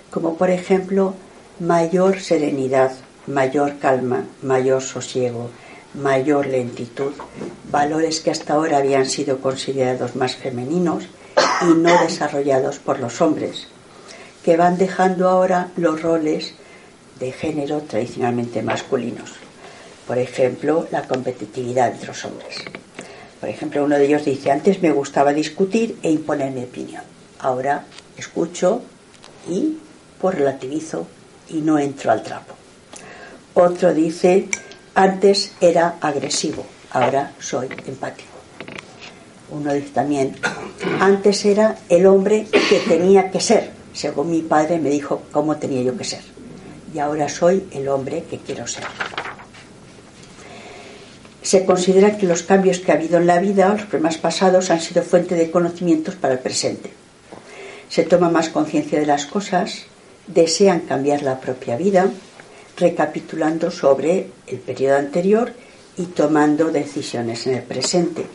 [0.09, 1.13] como por ejemplo
[1.59, 2.93] mayor serenidad,
[3.27, 5.49] mayor calma, mayor sosiego,
[5.93, 7.11] mayor lentitud,
[7.71, 11.07] valores que hasta ahora habían sido considerados más femeninos
[11.61, 13.67] y no desarrollados por los hombres,
[14.43, 16.53] que van dejando ahora los roles
[17.19, 19.31] de género tradicionalmente masculinos.
[20.07, 22.63] Por ejemplo, la competitividad entre los hombres.
[23.39, 27.03] Por ejemplo, uno de ellos dice, antes me gustaba discutir e imponer mi opinión.
[27.39, 27.83] Ahora
[28.17, 28.81] escucho
[29.47, 29.77] y
[30.19, 31.07] pues relativizo
[31.49, 32.55] y no entro al trapo.
[33.53, 34.47] Otro dice,
[34.95, 38.36] antes era agresivo, ahora soy empático.
[39.49, 40.35] Uno dice también,
[40.99, 45.83] antes era el hombre que tenía que ser, según mi padre me dijo cómo tenía
[45.83, 46.21] yo que ser.
[46.93, 48.83] Y ahora soy el hombre que quiero ser
[51.47, 54.81] se considera que los cambios que ha habido en la vida, los problemas pasados, han
[54.81, 56.91] sido fuente de conocimientos para el presente.
[57.87, 59.85] Se toma más conciencia de las cosas,
[60.27, 62.09] desean cambiar la propia vida,
[62.75, 65.53] recapitulando sobre el periodo anterior
[65.97, 68.25] y tomando decisiones en el presente.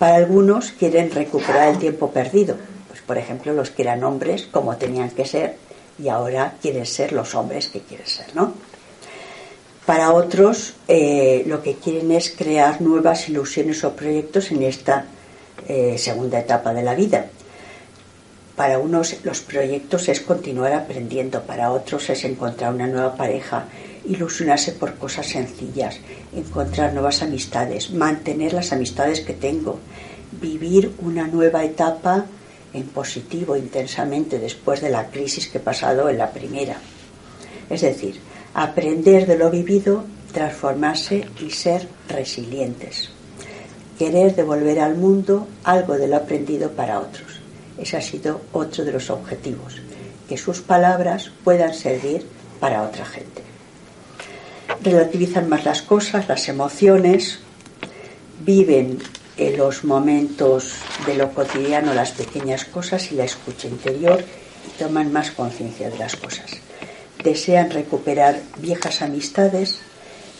[0.00, 2.56] Para algunos quieren recuperar el tiempo perdido,
[2.88, 5.56] pues por ejemplo los que eran hombres como tenían que ser
[6.02, 8.54] y ahora quieren ser los hombres que quieren ser, ¿no?
[9.84, 15.04] Para otros eh, lo que quieren es crear nuevas ilusiones o proyectos en esta
[15.68, 17.26] eh, segunda etapa de la vida.
[18.56, 23.66] Para unos los proyectos es continuar aprendiendo, para otros es encontrar una nueva pareja,
[24.10, 26.00] ilusionarse por cosas sencillas,
[26.34, 29.78] encontrar nuevas amistades, mantener las amistades que tengo,
[30.32, 32.26] vivir una nueva etapa
[32.72, 36.76] en positivo intensamente después de la crisis que he pasado en la primera.
[37.68, 38.20] Es decir,
[38.54, 43.10] aprender de lo vivido, transformarse y ser resilientes.
[43.96, 47.40] Querer devolver al mundo algo de lo aprendido para otros.
[47.78, 49.76] Ese ha sido otro de los objetivos,
[50.28, 52.26] que sus palabras puedan servir
[52.58, 53.50] para otra gente
[54.82, 57.40] relativizan más las cosas, las emociones,
[58.44, 58.98] viven
[59.36, 60.74] en los momentos
[61.06, 64.22] de lo cotidiano, las pequeñas cosas y la escucha interior
[64.66, 66.50] y toman más conciencia de las cosas.
[67.22, 69.78] Desean recuperar viejas amistades,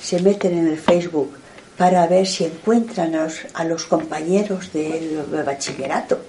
[0.02, 1.32] se meten en el Facebook
[1.76, 6.20] para ver si encuentran a los, compañeros del bachillerato,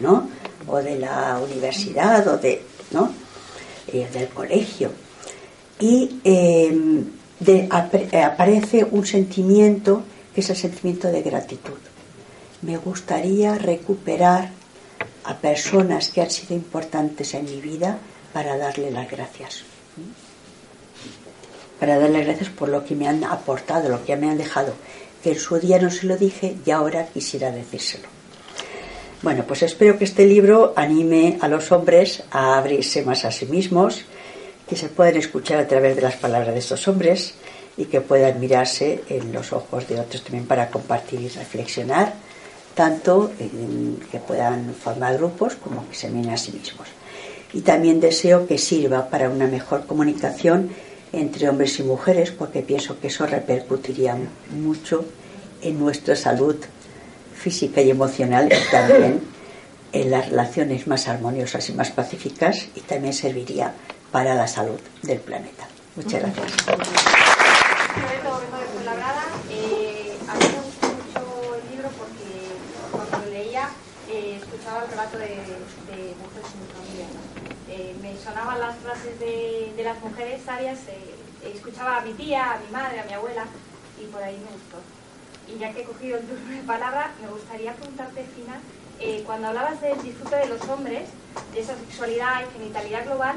[0.00, 0.28] ¿no?
[0.66, 3.12] O de la universidad o de, ¿no?
[3.86, 4.90] Eh, del colegio.
[5.78, 7.04] Y em,
[7.44, 7.68] eh,
[8.22, 10.02] aparece un sentimiento
[10.34, 11.78] que es el sentimiento de gratitud.
[12.62, 14.50] Me gustaría recuperar
[15.24, 17.98] a personas que han sido importantes en mi vida
[18.32, 19.64] para darle las gracias.
[21.80, 24.74] Para darle gracias por lo que me han aportado, lo que me han dejado.
[25.22, 28.08] Que en su día no se lo dije y ahora quisiera decírselo.
[29.22, 33.46] Bueno, pues espero que este libro anime a los hombres a abrirse más a sí
[33.46, 34.04] mismos
[34.68, 37.34] que se pueden escuchar a través de las palabras de estos hombres
[37.76, 42.14] y que puedan mirarse en los ojos de otros también para compartir y reflexionar,
[42.74, 43.30] tanto
[44.10, 46.88] que puedan formar grupos como que se miren a sí mismos.
[47.52, 50.70] Y también deseo que sirva para una mejor comunicación
[51.12, 54.16] entre hombres y mujeres, porque pienso que eso repercutiría
[54.50, 55.04] mucho
[55.62, 56.56] en nuestra salud
[57.34, 59.20] física y emocional y también
[59.92, 63.72] en las relaciones más armoniosas y más pacíficas y también serviría
[64.16, 65.68] para la salud del planeta.
[65.94, 66.46] Muchas gracias.
[69.50, 72.56] Eh, a mí me gustó mucho el libro porque
[72.90, 73.68] cuando lo leía
[74.08, 75.36] eh, escuchaba el relato de,
[76.16, 77.08] mujeres familia.
[77.68, 80.78] Eh, me sonaban las frases de, las mujeres sabias,
[81.44, 83.44] escuchaba a mi tía, a mi madre, a mi abuela
[84.00, 84.80] y por ahí me gustó.
[85.46, 88.62] Y ya que he cogido el turno de palabra, me gustaría preguntarte, Fina,
[89.26, 91.06] cuando hablabas del disfrute de los hombres,
[91.52, 93.36] de esa sexualidad y genitalidad global,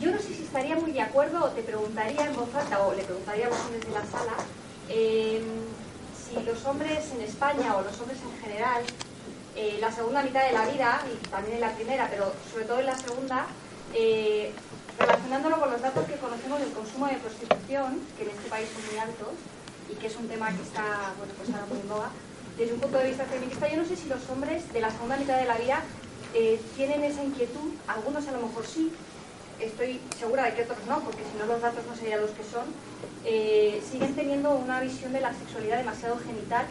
[0.00, 2.94] yo no sé si estaría muy de acuerdo o te preguntaría en voz alta o
[2.94, 4.34] le preguntaría a los hombres de la sala
[4.88, 5.44] em,
[6.32, 8.82] si los hombres en España o los hombres en general,
[9.54, 12.80] eh, la segunda mitad de la vida, y también en la primera, pero sobre todo
[12.80, 13.46] en la segunda,
[13.94, 14.52] eh,
[14.98, 18.86] relacionándolo con los datos que conocemos del consumo de prostitución, que en este país son
[18.90, 19.34] muy altos
[19.90, 22.10] y que es un tema que está, bueno, pues ahora muy en boga,
[22.56, 25.16] desde un punto de vista feminista, yo no sé si los hombres de la segunda
[25.16, 25.82] mitad de la vida
[26.34, 28.90] eh, tienen esa inquietud, algunos a lo mejor sí,
[29.66, 32.42] estoy segura de que otros no, porque si no los datos no serían los que
[32.44, 32.64] son,
[33.24, 36.66] eh, siguen teniendo una visión de la sexualidad demasiado genital,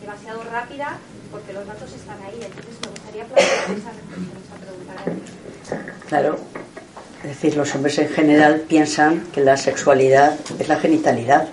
[0.00, 0.98] demasiado rápida,
[1.30, 2.40] porque los datos están ahí.
[2.42, 6.04] Entonces me gustaría plantear esa reflexión, esa pregunta.
[6.08, 6.38] Claro.
[7.22, 11.48] Es decir, los hombres en general piensan que la sexualidad es la genitalidad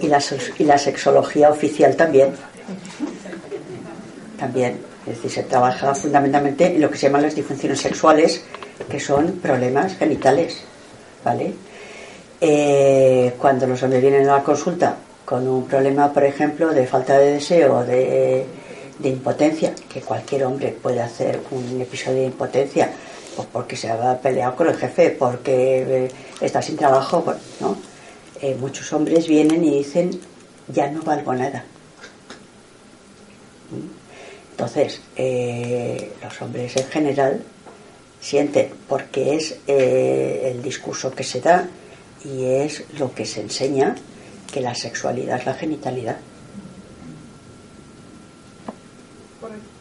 [0.00, 0.20] y la,
[0.58, 2.34] y la sexología oficial también.
[4.36, 4.89] También.
[5.06, 8.42] Es decir, se trabaja fundamentalmente en lo que se llaman las disfunciones sexuales,
[8.88, 10.62] que son problemas genitales,
[11.24, 11.54] ¿vale?
[12.40, 17.18] Eh, cuando los hombres vienen a la consulta con un problema, por ejemplo, de falta
[17.18, 18.44] de deseo, de,
[18.98, 22.90] de impotencia, que cualquier hombre puede hacer un episodio de impotencia,
[23.36, 26.10] pues porque se ha peleado con el jefe, porque eh,
[26.40, 27.76] está sin trabajo, pues, ¿no?
[28.42, 30.10] Eh, muchos hombres vienen y dicen,
[30.68, 31.64] ya no valgo nada.
[33.70, 33.99] ¿Mm?
[34.60, 35.00] Entonces,
[36.22, 37.40] los hombres en general
[38.20, 41.66] sienten, porque es eh, el discurso que se da
[42.22, 43.94] y es lo que se enseña
[44.52, 46.18] que la sexualidad es la genitalidad.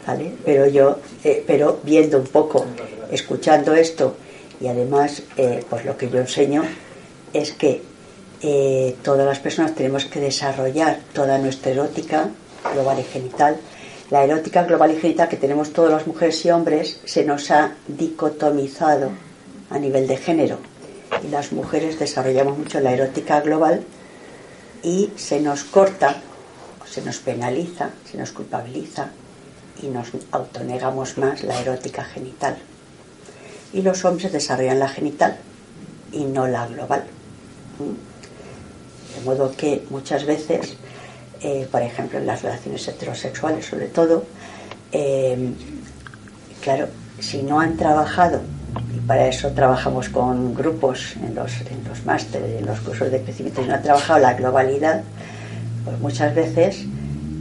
[0.08, 0.32] ¿Vale?
[0.46, 2.66] Pero yo, eh, pero viendo un poco,
[3.12, 4.16] escuchando esto
[4.62, 6.64] y además, eh, pues lo que yo enseño
[7.34, 7.82] es que
[9.04, 12.30] todas las personas tenemos que desarrollar toda nuestra erótica
[12.74, 13.58] global y genital
[14.10, 17.74] la erótica global y genital que tenemos todas las mujeres y hombres se nos ha
[17.88, 19.12] dicotomizado
[19.70, 20.58] a nivel de género.
[21.24, 23.84] y las mujeres desarrollamos mucho la erótica global
[24.84, 26.16] y se nos corta,
[26.90, 29.10] se nos penaliza, se nos culpabiliza
[29.82, 32.58] y nos autonegamos más la erótica genital.
[33.74, 35.38] Y los hombres desarrollan la genital
[36.12, 37.04] y no la global.
[39.16, 40.76] De modo que muchas veces,
[41.42, 44.24] eh, por ejemplo en las relaciones heterosexuales sobre todo,
[44.92, 45.52] eh,
[46.62, 46.88] claro,
[47.20, 48.42] si no han trabajado,
[48.96, 53.22] y para eso trabajamos con grupos en los, en los másteres, en los cursos de
[53.22, 55.04] crecimiento, si no han trabajado la globalidad,
[55.86, 56.86] pues muchas veces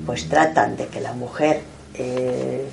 [0.07, 1.61] pues tratan de que la mujer
[1.95, 2.67] eh,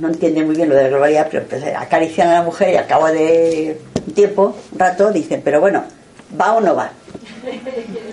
[0.00, 2.76] no entiende muy bien lo de la globalidad, pero pues, acarician a la mujer y
[2.76, 3.80] al cabo de
[4.14, 5.84] tiempo, un rato, dicen, pero bueno,
[6.40, 6.92] ¿va o no va?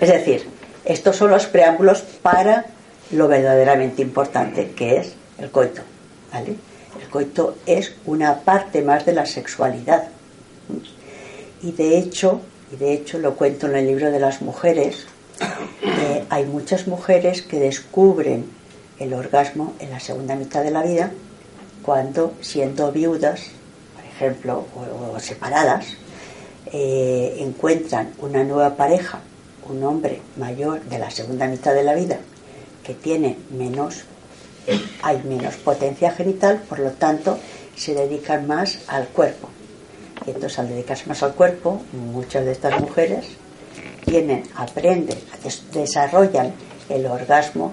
[0.00, 0.48] Es decir,
[0.86, 2.66] estos son los preámbulos para
[3.10, 5.82] lo verdaderamente importante, que es el coito.
[6.32, 6.56] ¿vale?
[7.00, 10.08] El coito es una parte más de la sexualidad.
[11.62, 12.40] Y de hecho,
[12.72, 15.06] y de hecho lo cuento en el libro de las mujeres,
[15.82, 18.46] eh, hay muchas mujeres que descubren
[18.98, 21.10] el orgasmo en la segunda mitad de la vida
[21.82, 23.42] cuando siendo viudas,
[23.94, 25.86] por ejemplo, o, separadas,
[26.72, 29.20] eh, encuentran una nueva pareja,
[29.68, 32.18] un hombre mayor de la segunda mitad de la vida,
[32.84, 34.04] que tiene menos
[35.02, 37.38] hay menos potencia genital, por lo tanto
[37.76, 39.48] se dedican más al cuerpo.
[40.26, 43.26] Y entonces al dedicarse más al cuerpo, muchas de estas mujeres
[44.04, 45.18] tienen, aprenden,
[45.72, 46.52] desarrollan
[46.88, 47.72] el orgasmo,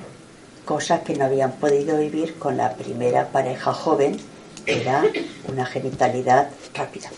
[0.66, 4.18] cosa que no habían podido vivir con la primera pareja joven,
[4.66, 5.04] que era
[5.48, 7.10] una genitalidad rápida.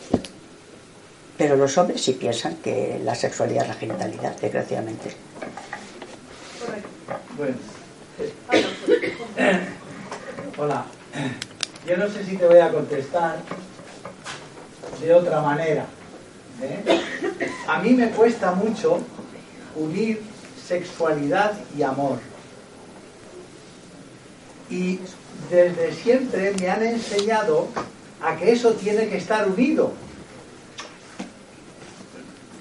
[1.37, 5.11] Pero los hombres sí piensan que la sexualidad es la genitalidad, desgraciadamente.
[7.37, 7.55] Bueno.
[10.57, 10.85] Hola.
[11.85, 13.39] Yo no sé si te voy a contestar
[15.01, 15.85] de otra manera.
[16.61, 17.01] ¿eh?
[17.67, 18.99] A mí me cuesta mucho
[19.75, 20.21] unir
[20.65, 22.19] sexualidad y amor.
[24.69, 24.99] Y
[25.51, 27.67] desde siempre me han enseñado
[28.21, 29.91] a que eso tiene que estar unido.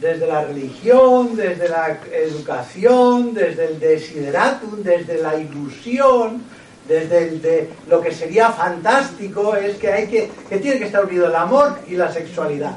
[0.05, 6.43] Desde la religión, desde la educación, desde el desideratum, desde la ilusión,
[6.87, 11.07] desde el de lo que sería fantástico es que hay que que tiene que estar
[11.07, 12.77] unido el amor y la sexualidad.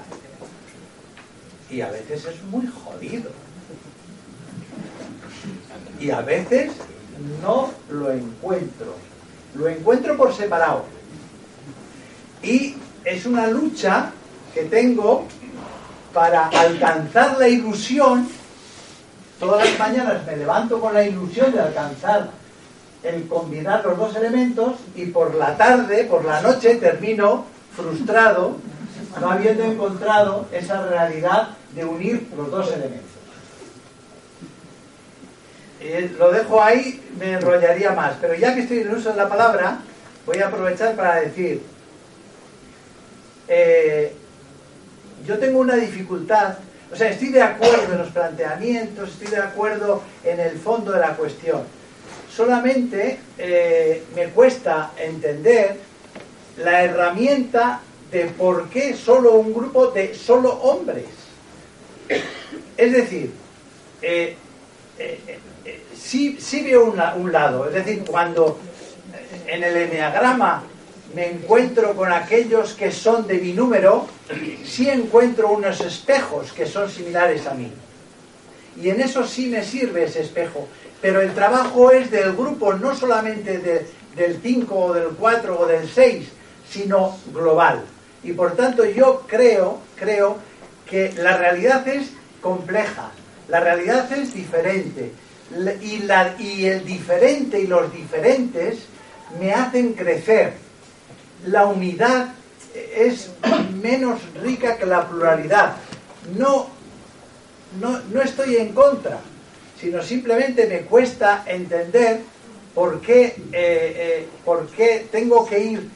[1.70, 3.30] Y a veces es muy jodido.
[6.00, 6.72] Y a veces
[7.42, 8.96] no lo encuentro.
[9.54, 10.86] Lo encuentro por separado.
[12.42, 14.14] Y es una lucha
[14.54, 15.28] que tengo
[16.18, 18.28] para alcanzar la ilusión
[19.40, 22.30] todas las mañanas me levanto con la ilusión de alcanzar
[23.04, 27.46] el combinar los dos elementos y por la tarde, por la noche, termino
[27.76, 28.58] frustrado,
[29.22, 33.12] no habiendo encontrado esa realidad de unir los dos elementos.
[36.18, 39.82] Lo dejo ahí, me enrollaría más, pero ya que estoy en uso de la palabra,
[40.26, 41.62] voy a aprovechar para decir,
[43.48, 44.16] eh,
[45.26, 46.56] yo tengo una dificultad,
[46.92, 51.00] o sea, estoy de acuerdo en los planteamientos, estoy de acuerdo en el fondo de
[51.00, 51.64] la cuestión,
[52.34, 55.78] solamente eh, me cuesta entender
[56.58, 61.06] la herramienta de por qué solo un grupo de solo hombres.
[62.78, 63.34] Es decir,
[64.02, 64.36] eh,
[64.98, 65.40] eh,
[65.96, 68.60] sí, veo un lado, es decir, cuando
[69.48, 70.64] en el enneagrama
[71.16, 74.08] me encuentro con aquellos que son de mi número,
[74.66, 77.72] sí encuentro unos espejos que son similares a mí.
[78.82, 80.68] Y en eso sí me sirve ese espejo
[81.02, 83.86] pero el trabajo es del grupo, no solamente
[84.16, 86.28] del 5 o del 4 o del 6,
[86.70, 87.84] sino global.
[88.24, 90.38] Y por tanto yo creo, creo
[90.90, 92.10] que la realidad es
[92.42, 93.12] compleja,
[93.48, 95.12] la realidad es diferente.
[95.82, 98.80] Y, la, y el diferente y los diferentes
[99.40, 100.54] me hacen crecer.
[101.46, 102.30] La unidad
[102.74, 103.32] es
[103.82, 105.76] menos rica que la pluralidad.
[106.36, 106.68] No,
[107.80, 109.20] no, no estoy en contra,
[109.80, 112.22] sino simplemente me cuesta entender
[112.74, 115.90] por qué, eh, eh, por qué tengo que ir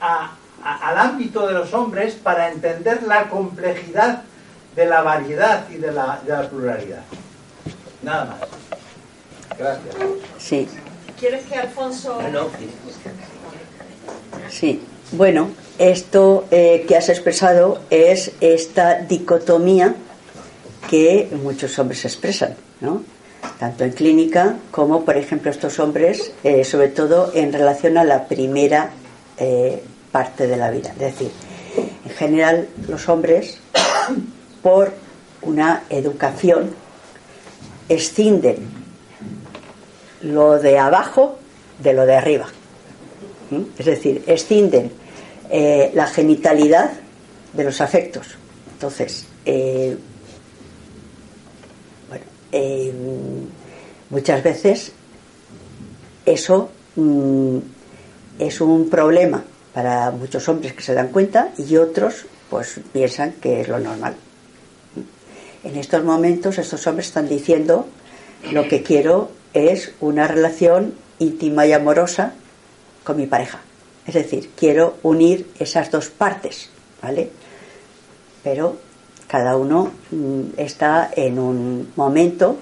[0.00, 4.24] al ámbito de los hombres para entender la complejidad
[4.74, 6.20] de la variedad y de la,
[6.50, 7.02] pluralidad.
[8.02, 9.58] Nada más.
[9.58, 9.94] Gracias.
[10.38, 10.68] Sí.
[11.18, 12.18] ¿Quieres que Alfonso...
[12.20, 12.48] Ah, no.
[14.50, 14.80] Sí.
[15.12, 19.94] Bueno, esto eh, que has expresado es esta dicotomía
[20.90, 23.02] que muchos hombres expresan, ¿no?
[23.58, 28.26] tanto en clínica como, por ejemplo, estos hombres, eh, sobre todo en relación a la
[28.26, 28.90] primera
[29.36, 29.82] eh,
[30.12, 30.90] parte de la vida.
[30.90, 31.30] Es decir,
[32.04, 33.60] en general los hombres,
[34.62, 34.92] por
[35.42, 36.74] una educación,
[37.88, 38.56] escinden
[40.22, 41.38] lo de abajo
[41.78, 42.46] de lo de arriba.
[43.78, 44.92] Es decir, escinden
[45.50, 46.90] eh, la genitalidad
[47.52, 48.26] de los afectos.
[48.72, 49.96] Entonces, eh,
[52.08, 52.92] bueno, eh,
[54.10, 54.92] muchas veces
[56.26, 57.58] eso mm,
[58.38, 59.42] es un problema
[59.72, 64.14] para muchos hombres que se dan cuenta y otros pues piensan que es lo normal.
[65.64, 67.86] En estos momentos estos hombres están diciendo
[68.52, 72.34] lo que quiero es una relación íntima y amorosa
[73.08, 73.58] con mi pareja.
[74.06, 76.68] Es decir, quiero unir esas dos partes,
[77.00, 77.30] ¿vale?
[78.44, 78.76] Pero
[79.26, 82.56] cada uno mm, está en un momento.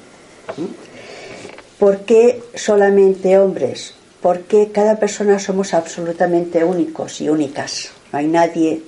[1.80, 3.94] ¿Por qué solamente hombres?
[4.22, 7.90] Porque cada persona somos absolutamente únicos y únicas.
[8.12, 8.82] No hay nadie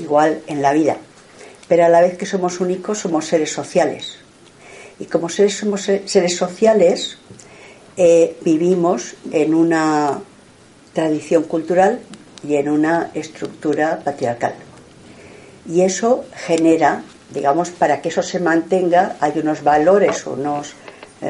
[0.00, 0.96] igual en la vida.
[1.68, 4.16] Pero a la vez que somos únicos, somos seres sociales.
[4.98, 7.18] Y como seres, somos seres sociales,
[7.96, 10.20] eh, vivimos en una
[10.92, 12.00] tradición cultural
[12.46, 14.54] y en una estructura patriarcal.
[15.68, 20.74] Y eso genera, digamos, para que eso se mantenga, hay unos valores, unos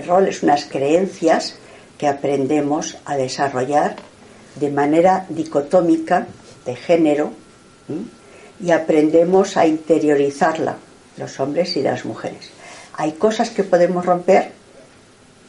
[0.06, 1.56] roles, unas creencias
[1.98, 3.96] que aprendemos a desarrollar
[4.56, 6.26] de manera dicotómica
[6.64, 7.32] de género
[8.60, 10.76] y aprendemos a interiorizarla,
[11.18, 12.50] los hombres y las mujeres.
[12.94, 14.52] Hay cosas que podemos romper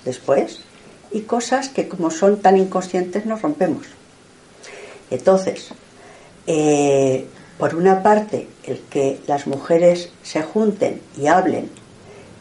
[0.03, 0.59] después
[1.11, 3.87] y cosas que como son tan inconscientes nos rompemos.
[5.13, 5.69] Entonces,
[6.47, 7.25] eh,
[7.57, 11.69] por una parte, el que las mujeres se junten y hablen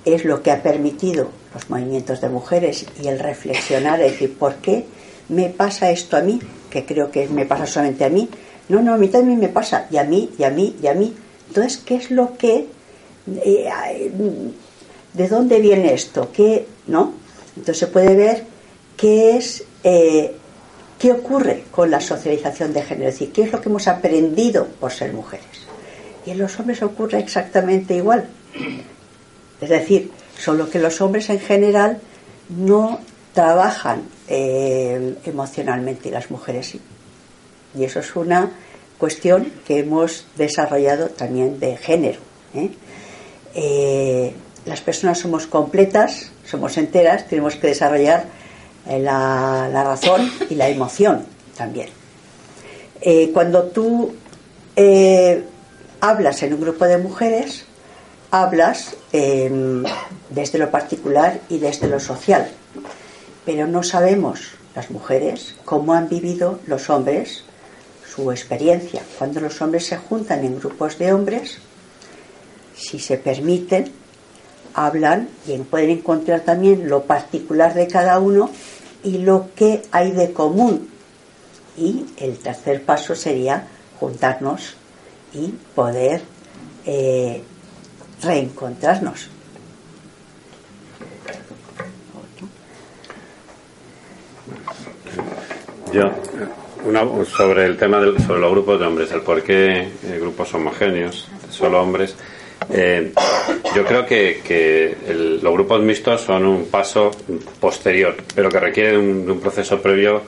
[0.05, 4.57] es lo que ha permitido los movimientos de mujeres y el reflexionar, es decir, ¿por
[4.57, 4.85] qué
[5.29, 6.41] me pasa esto a mí?
[6.71, 8.29] Que creo que me pasa solamente a mí.
[8.69, 10.95] No, no, a mí también me pasa, y a mí, y a mí, y a
[10.95, 11.15] mí.
[11.49, 12.67] Entonces, ¿qué es lo que...
[13.45, 14.11] Eh,
[15.13, 16.31] ¿De dónde viene esto?
[16.33, 17.13] ¿Qué, ¿No?
[17.55, 18.45] Entonces se puede ver
[18.97, 20.35] qué es eh,
[21.03, 24.69] qué ocurre con la socialización de género, es decir, qué es lo que hemos aprendido
[24.79, 25.67] por ser mujeres.
[26.25, 28.29] Y en los hombres ocurre exactamente igual.
[29.61, 31.99] Es decir, solo que los hombres en general
[32.49, 33.01] no
[33.33, 36.81] trabajan eh, emocionalmente y las mujeres sí.
[37.77, 38.53] Y eso es una
[38.97, 42.21] cuestión que hemos desarrollado también de género.
[42.55, 44.35] ¿eh?
[44.67, 48.27] las personas somos completas, somos enteras, tenemos que desarrollar
[48.87, 51.25] eh, la, razón y la emoción
[51.57, 51.89] también.
[53.01, 54.15] Eh, cuando tú
[54.77, 55.45] eh,
[56.01, 57.65] hablas en un grupo de mujeres,
[58.31, 59.85] hablas em,
[60.31, 62.49] desde lo particular y desde lo social,
[63.45, 67.45] pero no sabemos las mujeres cómo han vivido los hombres
[68.15, 69.03] su experiencia.
[69.19, 71.59] Cuando los hombres se juntan en grupos de hombres,
[72.75, 73.91] si se permiten,
[74.75, 78.51] hablan y pueden encontrar también lo particular de cada uno
[79.03, 80.89] y lo que hay de común.
[81.77, 83.67] Y el tercer paso sería
[83.99, 84.75] juntarnos
[85.33, 86.23] y poder
[86.85, 87.43] eh,
[88.23, 89.31] reencontrarnos.
[95.93, 96.11] Yo,
[97.27, 101.29] sobre el tema del, sobre los grupos de hombres, el por qué eh, grupos homogéneos,
[101.51, 102.17] solo hombres.
[102.71, 103.13] Eh,
[103.75, 104.97] yo creo que,
[105.43, 107.11] los grupos mixtos son un paso
[107.61, 110.23] posterior, pero que requiere un, de un proceso previo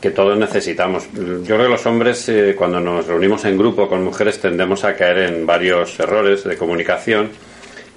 [0.00, 1.04] que todos necesitamos.
[1.14, 4.94] Yo creo que los hombres, eh, cuando nos reunimos en grupo con mujeres, tendemos a
[4.94, 7.30] caer en varios errores de comunicación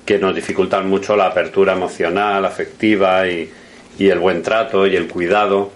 [0.05, 3.51] que nos dificultan mucho la apertura emocional, afectiva y,
[3.99, 5.71] y el buen trato y el cuidado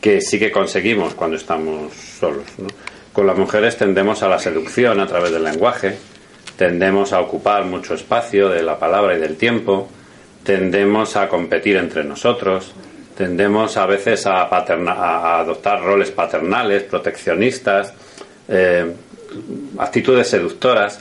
[0.00, 2.44] que sí que conseguimos cuando estamos solos.
[3.12, 5.96] Con las mujeres tendemos a la seducción a través del lenguaje,
[6.56, 9.88] tendemos a ocupar mucho espacio de la palabra y del tiempo,
[10.44, 12.72] tendemos a competir entre nosotros,
[13.16, 17.92] tendemos a veces a, a adoptar roles paternales, proteccionistas,
[18.48, 18.92] eh,
[19.78, 21.00] actitudes seductoras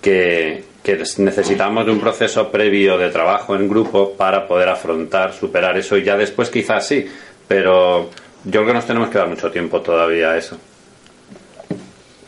[0.00, 5.76] que, que necesitamos de un proceso previo de trabajo en grupo para poder afrontar, superar
[5.76, 7.06] eso y ya después quizás sí,
[7.46, 8.10] pero
[8.44, 10.56] yo creo que nos tenemos que dar mucho tiempo todavía a eso.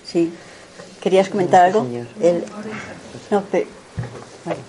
[0.05, 0.31] Sí,
[1.03, 1.85] ¿Querías comentar algo?
[2.21, 2.45] El...
[3.29, 3.67] No, pero...
[4.45, 4.61] Bueno,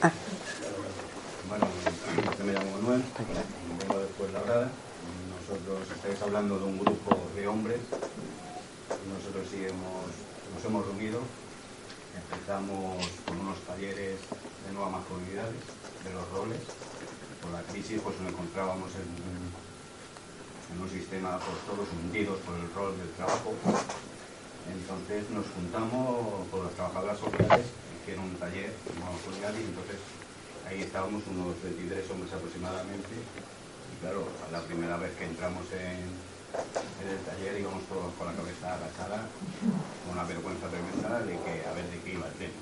[0.00, 0.10] ah.
[1.48, 1.66] bueno,
[2.46, 3.02] me llamo Manuel,
[3.78, 4.70] vengo después de la grada.
[5.36, 7.80] Nosotros estáis hablando de un grupo de hombres.
[9.12, 10.08] Nosotros sí hemos,
[10.56, 11.20] nos hemos reunido.
[12.16, 12.96] Empezamos
[13.26, 15.60] con unos talleres de nuevas masculinidades,
[16.04, 16.60] de los roles.
[17.42, 19.12] Por la crisis pues nos encontrábamos en,
[20.72, 23.52] en un sistema pues, todos hundidos por el rol del trabajo
[24.70, 27.66] entonces nos juntamos con las trabajadoras sociales
[28.02, 29.98] hicieron un taller, y entonces
[30.66, 33.14] ahí estábamos unos 23 hombres aproximadamente.
[33.14, 36.10] Y claro, la primera vez que entramos en,
[37.02, 39.26] el taller íbamos todos con la cabeza agachada,
[40.04, 42.60] con una vergüenza tremenda de que a ver de qué iba el tema.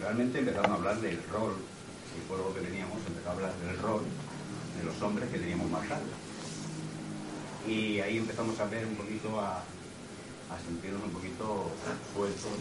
[0.00, 4.02] Realmente empezaron a hablar del rol, el pueblo que teníamos empezó a hablar del rol
[4.02, 6.10] de los hombres que teníamos más tarde.
[7.66, 9.62] Y ahí empezamos a ver un poquito a,
[10.54, 11.70] a sentirnos un poquito
[12.14, 12.54] sueltos,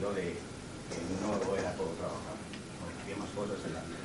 [0.00, 4.04] lo de que no era todo trabajar, había más cosas en la vida.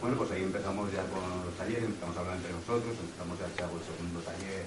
[0.00, 3.46] Bueno, pues ahí empezamos ya con los talleres, empezamos a hablar entre nosotros, empezamos a
[3.48, 4.66] echar el segundo taller,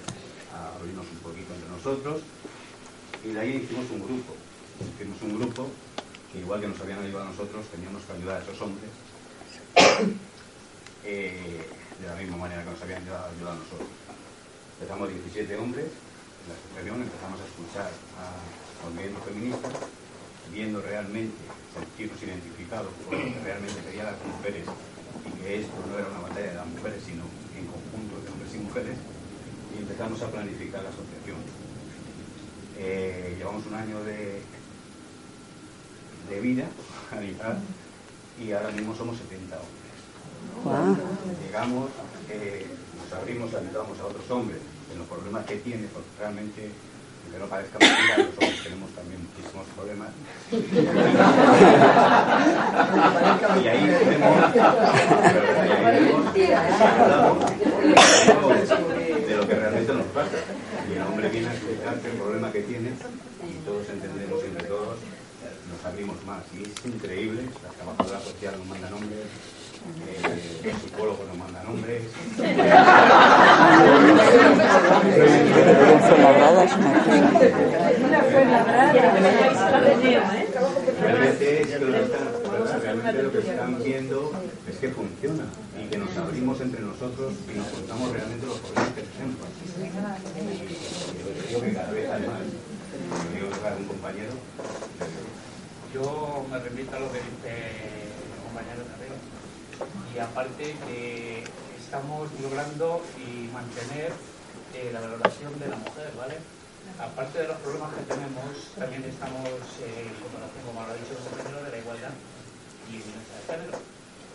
[0.50, 2.24] a abrirnos un poquito entre nosotros,
[3.22, 4.32] y de ahí hicimos un grupo.
[4.80, 5.68] Hicimos un grupo
[6.32, 8.90] que igual que nos habían ayudado a nosotros, teníamos que ayudar a esos hombres
[11.04, 11.68] eh,
[12.00, 13.92] de la misma manera que nos habían ayudado a nosotros.
[14.80, 15.90] Empezamos 17 hombres
[16.48, 18.24] la asociación empezamos a escuchar a
[18.80, 19.72] los movimientos feministas,
[20.52, 21.36] viendo realmente,
[21.74, 26.24] sentirnos identificados con lo que realmente querían las mujeres y que esto no era una
[26.28, 28.96] batalla de las mujeres, sino en conjunto de hombres y mujeres,
[29.76, 31.40] y empezamos a planificar la asociación.
[32.78, 34.40] Eh, llevamos un año de,
[36.30, 36.64] de vida
[38.40, 39.80] y ahora mismo somos 70 hombres.
[41.44, 41.90] Llegamos,
[42.30, 42.66] eh,
[42.96, 44.60] nos abrimos, ayudamos a otros hombres
[44.92, 46.70] en los problemas que tiene, porque realmente,
[47.24, 50.10] aunque no parezca mentira, los hombres tenemos también muchísimos problemas.
[53.62, 54.54] y ahí tenemos,
[59.26, 60.38] de lo que realmente nos pasa.
[60.88, 64.96] Y el hombre viene a explicarte el problema que tiene y todos entendemos entre todos,
[65.70, 66.42] nos abrimos más.
[66.58, 72.02] Y es increíble, la trabajadora social nos manda nombres, eh, los psicólogos nos mandan nombres.
[82.82, 84.32] Realmente lo que están viendo
[84.68, 85.44] es que funciona
[85.78, 89.36] y que nos abrimos entre nosotros y nos contamos realmente los problemas que tenemos.
[91.50, 92.40] Yo que cada vez hay más.
[93.34, 94.32] Digo a un compañero.
[95.94, 99.12] Yo me remito a lo que dice el compañero también
[100.14, 101.44] y aparte que
[101.90, 104.14] estamos logrando y mantener
[104.78, 106.38] eh, la valoración de la mujer, ¿vale?
[107.02, 109.50] Aparte de los problemas que tenemos, también estamos
[109.82, 112.14] eh, en comparación, como lo ha dicho el compañero, de la igualdad
[112.86, 113.74] y violencia de género.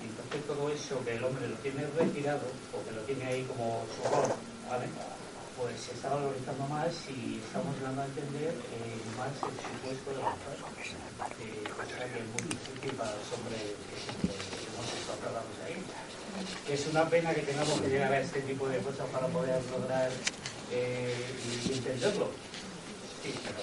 [0.03, 3.87] Entonces todo eso que el hombre lo tiene retirado, o que lo tiene ahí como
[4.03, 4.35] rol,
[4.67, 4.91] ¿vale?
[5.55, 10.19] Pues se está valorizando más y estamos dando a entender eh, más el supuesto de
[10.19, 10.59] la mujer.
[11.39, 14.35] Eh, cosa que es muy difícil para los hombres que
[16.69, 20.09] es una pena que tengamos que llegar a este tipo de cosas para poder lograr
[20.71, 21.13] eh,
[21.65, 22.29] y entenderlo.
[23.23, 23.59] Sí, pero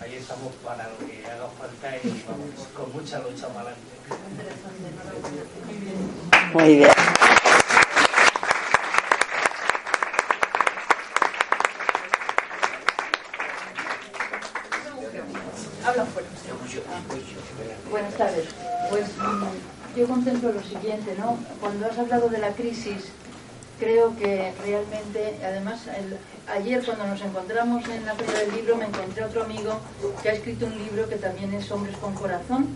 [0.00, 3.92] ahí estamos para lo que haga falta y vamos con mucha lucha para adelante.
[6.54, 6.90] Muy bien.
[15.84, 16.30] Habla fuerte.
[17.90, 18.48] Buenas tardes.
[18.88, 19.06] Pues
[19.96, 21.38] yo contemplo lo siguiente, ¿no?
[21.60, 23.04] Cuando has hablado de la crisis,
[23.78, 25.80] creo que realmente, además,
[26.48, 29.80] ayer cuando nos encontramos en la feria del libro, me encontré otro amigo
[30.22, 32.68] que ha escrito un libro que también es Hombres con Corazón,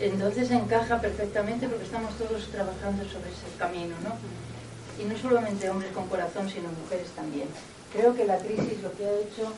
[0.00, 4.16] entonces encaja perfectamente porque estamos todos trabajando sobre ese camino, ¿no?
[5.02, 7.48] Y no solamente hombres con corazón, sino mujeres también.
[7.92, 9.52] Creo que la crisis lo que ha hecho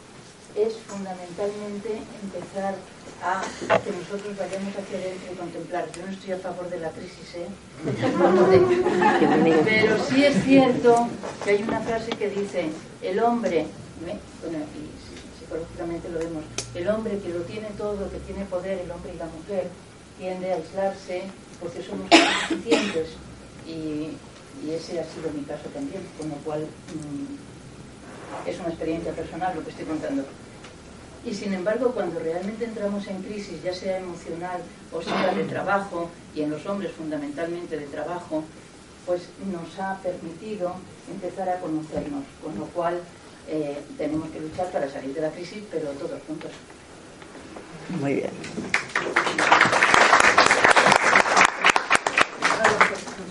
[0.56, 2.74] es fundamentalmente empezar
[3.22, 3.42] a
[3.80, 5.90] que nosotros vayamos hacia adentro y contemplar.
[5.92, 7.48] Yo no estoy a favor de la crisis, ¿eh?
[9.64, 11.08] Pero sí es cierto
[11.44, 12.70] que hay una frase que dice,
[13.02, 14.18] el hombre, ¿eh?
[14.42, 16.44] bueno, y psicológicamente lo vemos,
[16.74, 19.68] el hombre que lo tiene todo, que tiene poder, el hombre y la mujer,
[20.18, 21.24] tiende a aislarse
[21.60, 23.08] porque somos insuficientes.
[23.66, 24.16] Y,
[24.64, 29.54] y ese ha sido mi caso también, con lo cual mm, es una experiencia personal
[29.54, 30.24] lo que estoy contando.
[31.24, 34.62] Y sin embargo, cuando realmente entramos en crisis, ya sea emocional
[34.92, 38.44] o sea de trabajo, y en los hombres fundamentalmente de trabajo,
[39.04, 40.74] pues nos ha permitido
[41.10, 43.00] empezar a conocernos, con lo cual
[43.48, 46.50] eh, tenemos que luchar para salir de la crisis, pero todos juntos.
[48.00, 48.30] Muy bien.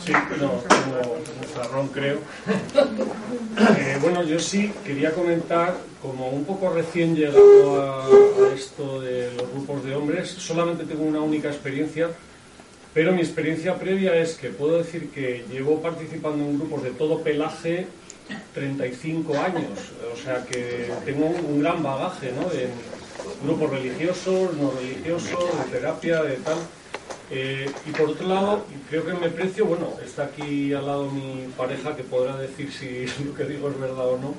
[0.04, 2.20] Sí, no, como, como creo.
[3.78, 8.08] Eh, bueno, yo sí quería comentar, como un poco recién llegado a,
[8.54, 12.10] esto de los grupos de hombres, solamente tengo una única experiencia,
[12.94, 17.22] pero mi experiencia previa es que puedo decir que llevo participando en grupos de todo
[17.22, 17.88] pelaje
[18.54, 19.80] 35 años,
[20.14, 22.48] o sea que tengo un gran bagaje ¿no?
[23.44, 26.58] grupos religiosos, no religiosos, de terapia, de tal.
[27.30, 31.48] Eh, y por otro lado, creo que me precio, bueno, está aquí al lado mi
[31.58, 34.34] pareja que podrá decir si lo que digo es verdad o no,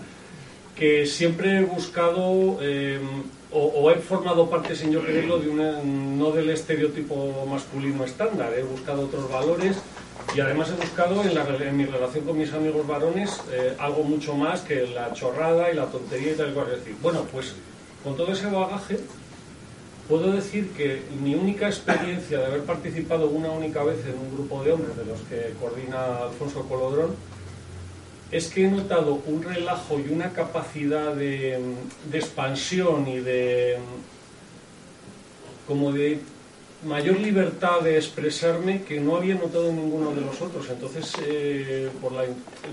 [0.74, 2.98] que siempre he buscado eh,
[3.50, 8.62] o, he formado parte, sin yo quererlo, de una, no del estereotipo masculino estándar, he
[8.62, 9.76] buscado otros valores
[10.34, 14.02] y además he buscado en, la, en mi relación con mis amigos varones eh, algo
[14.02, 16.70] mucho más que la chorrada y la tontería y tal cual.
[16.70, 17.54] Decir, bueno, pues
[18.04, 18.98] con todo ese bagaje
[20.08, 24.64] puedo decir que mi única experiencia de haber participado una única vez en un grupo
[24.64, 27.14] de hombres de los que coordina Alfonso Colodrón
[28.30, 31.58] es que he notado un relajo y una capacidad de,
[32.10, 33.78] de expansión y de
[35.66, 36.20] como de
[36.84, 40.68] mayor libertad de expresarme que no había notado ninguno de los otros.
[40.70, 42.24] Entonces, eh, por la,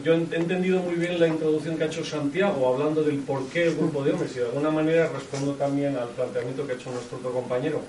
[0.04, 3.64] yo he entendido muy bien la introducción que ha hecho Santiago, hablando del por qué
[3.64, 6.92] el grupo de hombres, y de alguna manera respondo también al planteamiento que ha hecho
[6.92, 7.82] nuestro otro compañero.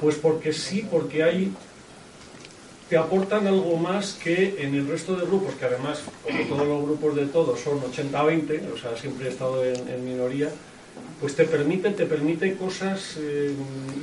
[0.00, 1.52] Pues porque sí, porque hay
[2.88, 6.82] te aportan algo más que en el resto de grupos, que además, como todos los
[6.82, 10.50] grupos de todos son 80-20, o sea, siempre he estado en minoría,
[11.24, 13.54] pues te permite, te permite cosas eh,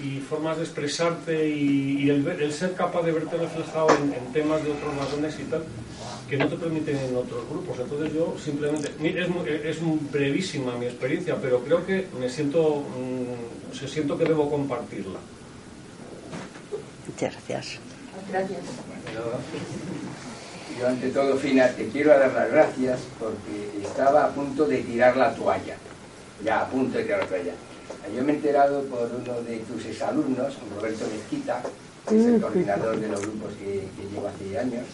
[0.03, 4.97] y formas de expresarte y, el, ser capaz de verte reflejado en, temas de otros
[4.97, 5.63] varones y tal,
[6.27, 7.77] que no te permiten en otros grupos.
[7.79, 9.27] Entonces yo simplemente, es,
[9.65, 9.77] es
[10.11, 15.19] brevísima mi experiencia, pero creo que me siento, mm, se siento que debo compartirla.
[17.07, 17.79] Muchas gracias.
[18.31, 18.59] Gracias.
[20.79, 25.15] Yo ante todo, Fina, te quiero dar las gracias porque estaba a punto de tirar
[25.17, 25.75] la toalla
[26.43, 27.53] ya a punto de quedar allá.
[28.15, 31.61] Yo me he enterado por uno de tus exalumnos, Roberto Mezquita,
[32.07, 34.85] que es el mm, coordinador de los grupos que, llevo hace años,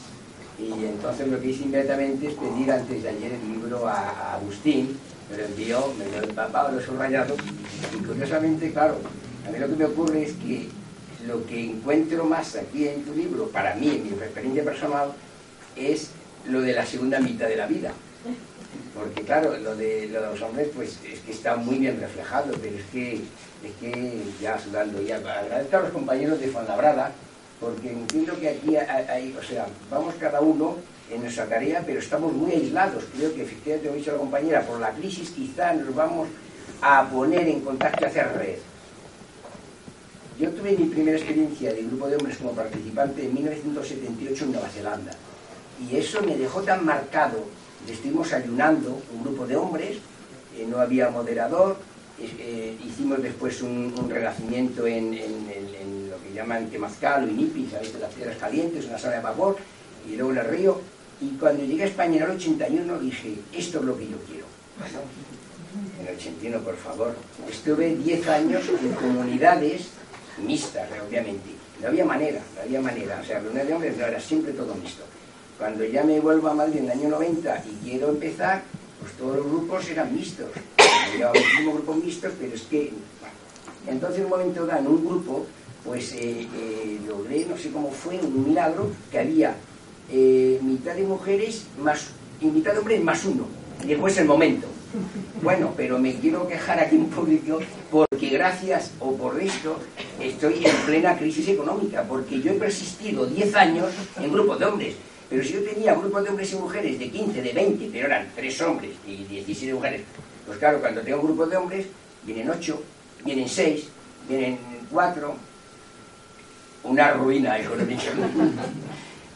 [0.60, 4.98] y entonces lo que hice inmediatamente es pedir antes de ayer el libro a, Agustín,
[5.30, 7.36] me lo envió, me lo empapado, lo he subrayado,
[7.94, 8.98] y curiosamente, claro,
[9.48, 10.70] a mí lo que me ocurre es que
[11.28, 15.14] lo que encuentro más aquí en tu libro, para mí, en mi experiencia personal,
[15.76, 16.10] es
[16.48, 17.94] lo de la segunda mitad de la vida
[18.96, 22.86] porque claro, lo de, los hombres pues es que está muy bien reflejado, pero es
[22.92, 27.12] que, es que ya sudando, ya agradezco a los compañeros de Fuenlabrada,
[27.60, 30.78] porque entiendo que aquí hay, o sea, vamos cada uno
[31.12, 33.04] en nuestra tarea, pero estamos muy aislados.
[33.16, 36.28] Creo que efectivamente, como ha dicho la compañera, por la crisis quizá nos vamos
[36.82, 38.58] a poner en contacto y hacer red.
[40.40, 44.70] Yo tuve mi primera experiencia de grupo de hombres como participante en 1978 en Nueva
[44.70, 45.12] Zelanda.
[45.80, 47.46] Y eso me dejó tan marcado
[47.94, 49.98] estuvimos ayunando un grupo de hombres,
[50.58, 51.78] eh, no había moderador,
[52.20, 55.12] eh, hicimos después un, renacimiento en,
[56.10, 57.94] lo que llaman Temazcal o Inipi, ¿sabéis?
[58.00, 59.58] las piedras calientes, una sala de vapor,
[60.10, 60.82] y luego el río.
[61.22, 64.46] Y cuando llegué a España en el 81 dije, esto es lo que yo quiero.
[66.00, 67.16] en el 81, por favor.
[67.50, 69.88] Estuve 10 años en comunidades
[70.44, 71.50] mixtas, obviamente.
[71.82, 73.20] No había manera, no había manera.
[73.22, 75.04] O sea, reuniones de hombres no era siempre todo mixto.
[75.58, 78.62] Cuando ya me vuelvo a Madrid en el año 90 y quiero empezar,
[79.02, 80.46] pues todos los grupos eran mixtos.
[81.14, 82.94] Había muchísimos grupos mixtos, pero es que...
[83.88, 85.48] Entonces en un momento dado, en un grupo,
[85.84, 89.56] pues eh, eh, logré, no sé cómo fue, un milagro, que había
[90.12, 93.48] eh, mitad de mujeres más, y mitad de hombres más uno.
[93.84, 94.68] Y después el momento.
[95.42, 97.60] Bueno, pero me quiero quejar aquí en público
[97.92, 99.78] porque gracias o por esto
[100.20, 103.88] estoy en plena crisis económica, porque yo he persistido 10 años
[104.20, 104.96] en grupos de hombres
[105.30, 108.32] pero si yo tenía grupos de hombres y mujeres de 15, de 20, pero eran
[108.36, 110.02] tres hombres y 17 mujeres,
[110.46, 111.86] pues claro, cuando tengo grupos de hombres,
[112.24, 112.82] vienen 8,
[113.26, 113.88] vienen 6,
[114.30, 114.58] vienen
[114.90, 115.36] 4,
[116.84, 118.04] una ruina económica.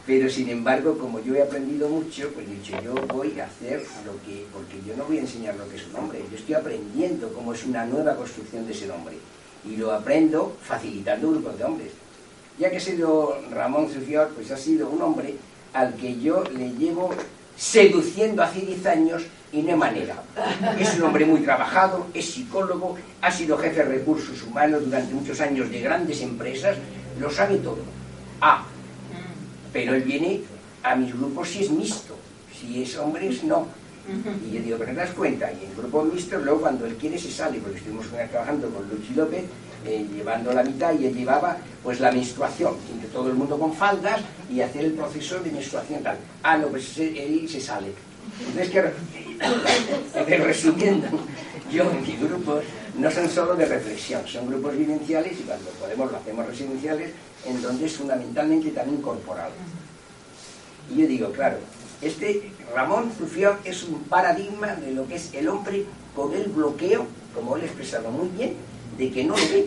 [0.04, 3.84] Pero sin embargo, como yo he aprendido mucho, pues he dicho, yo voy a hacer
[4.04, 6.56] lo que, porque yo no voy a enseñar lo que es un hombre, yo estoy
[6.56, 9.16] aprendiendo cómo es una nueva construcción de ese hombre.
[9.64, 11.92] Y lo aprendo facilitando grupos de hombres.
[12.58, 15.36] Ya que ha sido Ramón Sufior, pues ha sido un hombre
[15.72, 17.10] al que yo le llevo
[17.56, 20.22] seduciendo hace 10 años y no hay manera.
[20.78, 25.40] Es un hombre muy trabajado, es psicólogo, ha sido jefe de recursos humanos durante muchos
[25.40, 26.76] años de grandes empresas,
[27.20, 27.82] lo sabe todo.
[28.40, 28.64] Ah,
[29.72, 30.40] pero él viene
[30.82, 32.16] a mis grupos si es mixto,
[32.58, 33.66] si es hombres no.
[34.48, 37.18] Y yo digo, pero te das cuenta, y el grupo mixto luego cuando él quiere
[37.18, 39.44] se sale, porque estuvimos trabajando con Luchi López
[39.86, 43.72] eh, llevando la mitad y él llevaba pues la menstruación, entre todo el mundo con
[43.72, 44.20] faldas
[44.50, 46.16] y hacer el proceso de menstruación tal.
[46.42, 47.92] Ah, no, pues él se sale.
[48.40, 51.08] Entonces, que, resumiendo,
[51.70, 52.60] yo en mi grupo
[52.96, 57.10] no son solo de reflexión, son grupos vivenciales y cuando podemos lo hacemos residenciales,
[57.44, 59.50] en donde es fundamentalmente también corporal.
[60.90, 61.56] Y yo digo, claro,
[62.00, 67.06] este Ramón Zufió es un paradigma de lo que es el hombre con el bloqueo,
[67.34, 68.54] como él expresado muy bien,
[69.02, 69.66] de que no lo ve,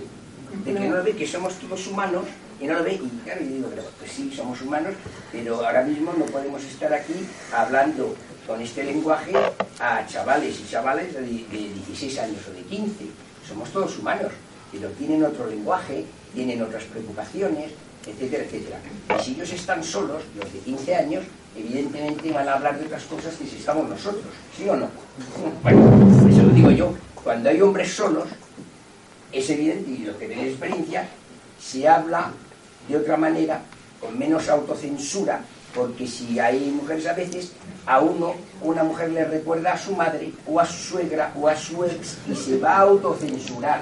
[0.63, 2.23] de que no lo ve, que somos todos humanos
[2.61, 2.93] y no lo ve.
[2.93, 3.69] Y claro, yo digo,
[3.99, 4.93] pues sí, somos humanos,
[5.31, 7.13] pero ahora mismo no podemos estar aquí
[7.53, 8.15] hablando
[8.47, 9.33] con este lenguaje
[9.79, 13.05] a chavales y chavales de, 16 años o de 15.
[13.45, 14.31] Somos todos humanos,
[14.71, 17.71] pero tienen otro lenguaje, tienen otras preocupaciones,
[18.07, 18.77] etcétera, etcétera.
[19.19, 21.23] Y si ellos están solos, los de 15 años,
[21.57, 24.87] evidentemente van a hablar de otras cosas que si estamos nosotros, ¿sí o no?
[25.61, 26.93] Bueno, eso lo digo yo.
[27.21, 28.27] Cuando hay hombres solos,
[29.35, 31.07] es evidente, y lo que tenéis experiencia,
[31.59, 32.31] se habla
[32.87, 33.61] de otra manera,
[33.99, 35.41] con menos autocensura,
[35.73, 37.51] porque si hay mujeres a veces,
[37.85, 41.55] a uno, una mujer le recuerda a su madre, o a su suegra, o a
[41.55, 43.81] su ex, y se va a autocensurar.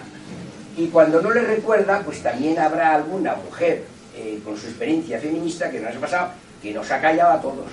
[0.76, 3.86] Y cuando no le recuerda, pues también habrá alguna mujer
[4.16, 6.32] eh, con su experiencia feminista que nos ha pasado,
[6.64, 7.66] que nos ha callado a todos.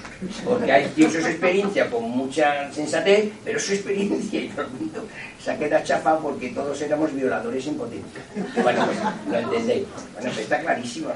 [0.44, 5.04] Porque hay tiene su experiencia con mucha sensatez, pero su experiencia y todo el mundo
[5.42, 8.22] se ha quedado chafado porque todos éramos violadores impotentes.
[8.60, 8.98] Bueno, pues
[9.30, 9.86] lo entendéis.
[10.14, 11.10] Bueno, pues está clarísimo.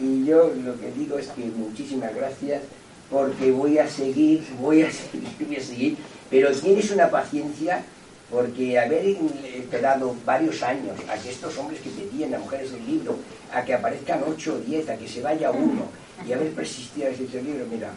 [0.00, 2.62] y yo lo que digo es que muchísimas gracias
[3.10, 5.96] porque voy a seguir, voy a seguir, voy a seguir,
[6.28, 7.82] pero tienes una paciencia
[8.30, 9.16] porque haber
[9.56, 13.16] esperado varios años a que estos hombres que pedían a mujeres del libro,
[13.50, 15.88] a que aparezcan ocho o diez, a que se vaya uno,
[16.26, 17.90] y haber persistido a ese libro, mira,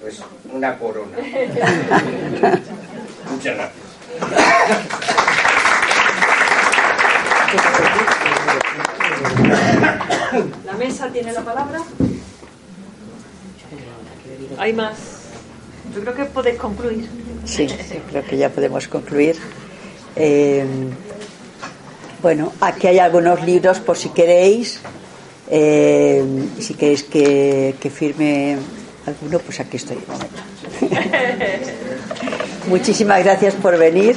[0.00, 0.20] pues
[0.52, 1.16] una corona.
[3.30, 3.86] Muchas gracias.
[10.64, 11.82] La mesa tiene la palabra.
[14.58, 14.96] Hay más.
[15.94, 17.08] Yo creo que podéis concluir.
[17.44, 17.68] Sí,
[18.10, 19.36] creo que ya podemos concluir.
[20.16, 20.66] Eh,
[22.22, 24.80] bueno, aquí hay algunos libros por si queréis.
[25.50, 26.24] Eh,
[26.58, 28.56] si queréis que, que, firme
[29.06, 29.98] alguno, pues aquí estoy.
[32.68, 34.16] Muchísimas gracias por venir.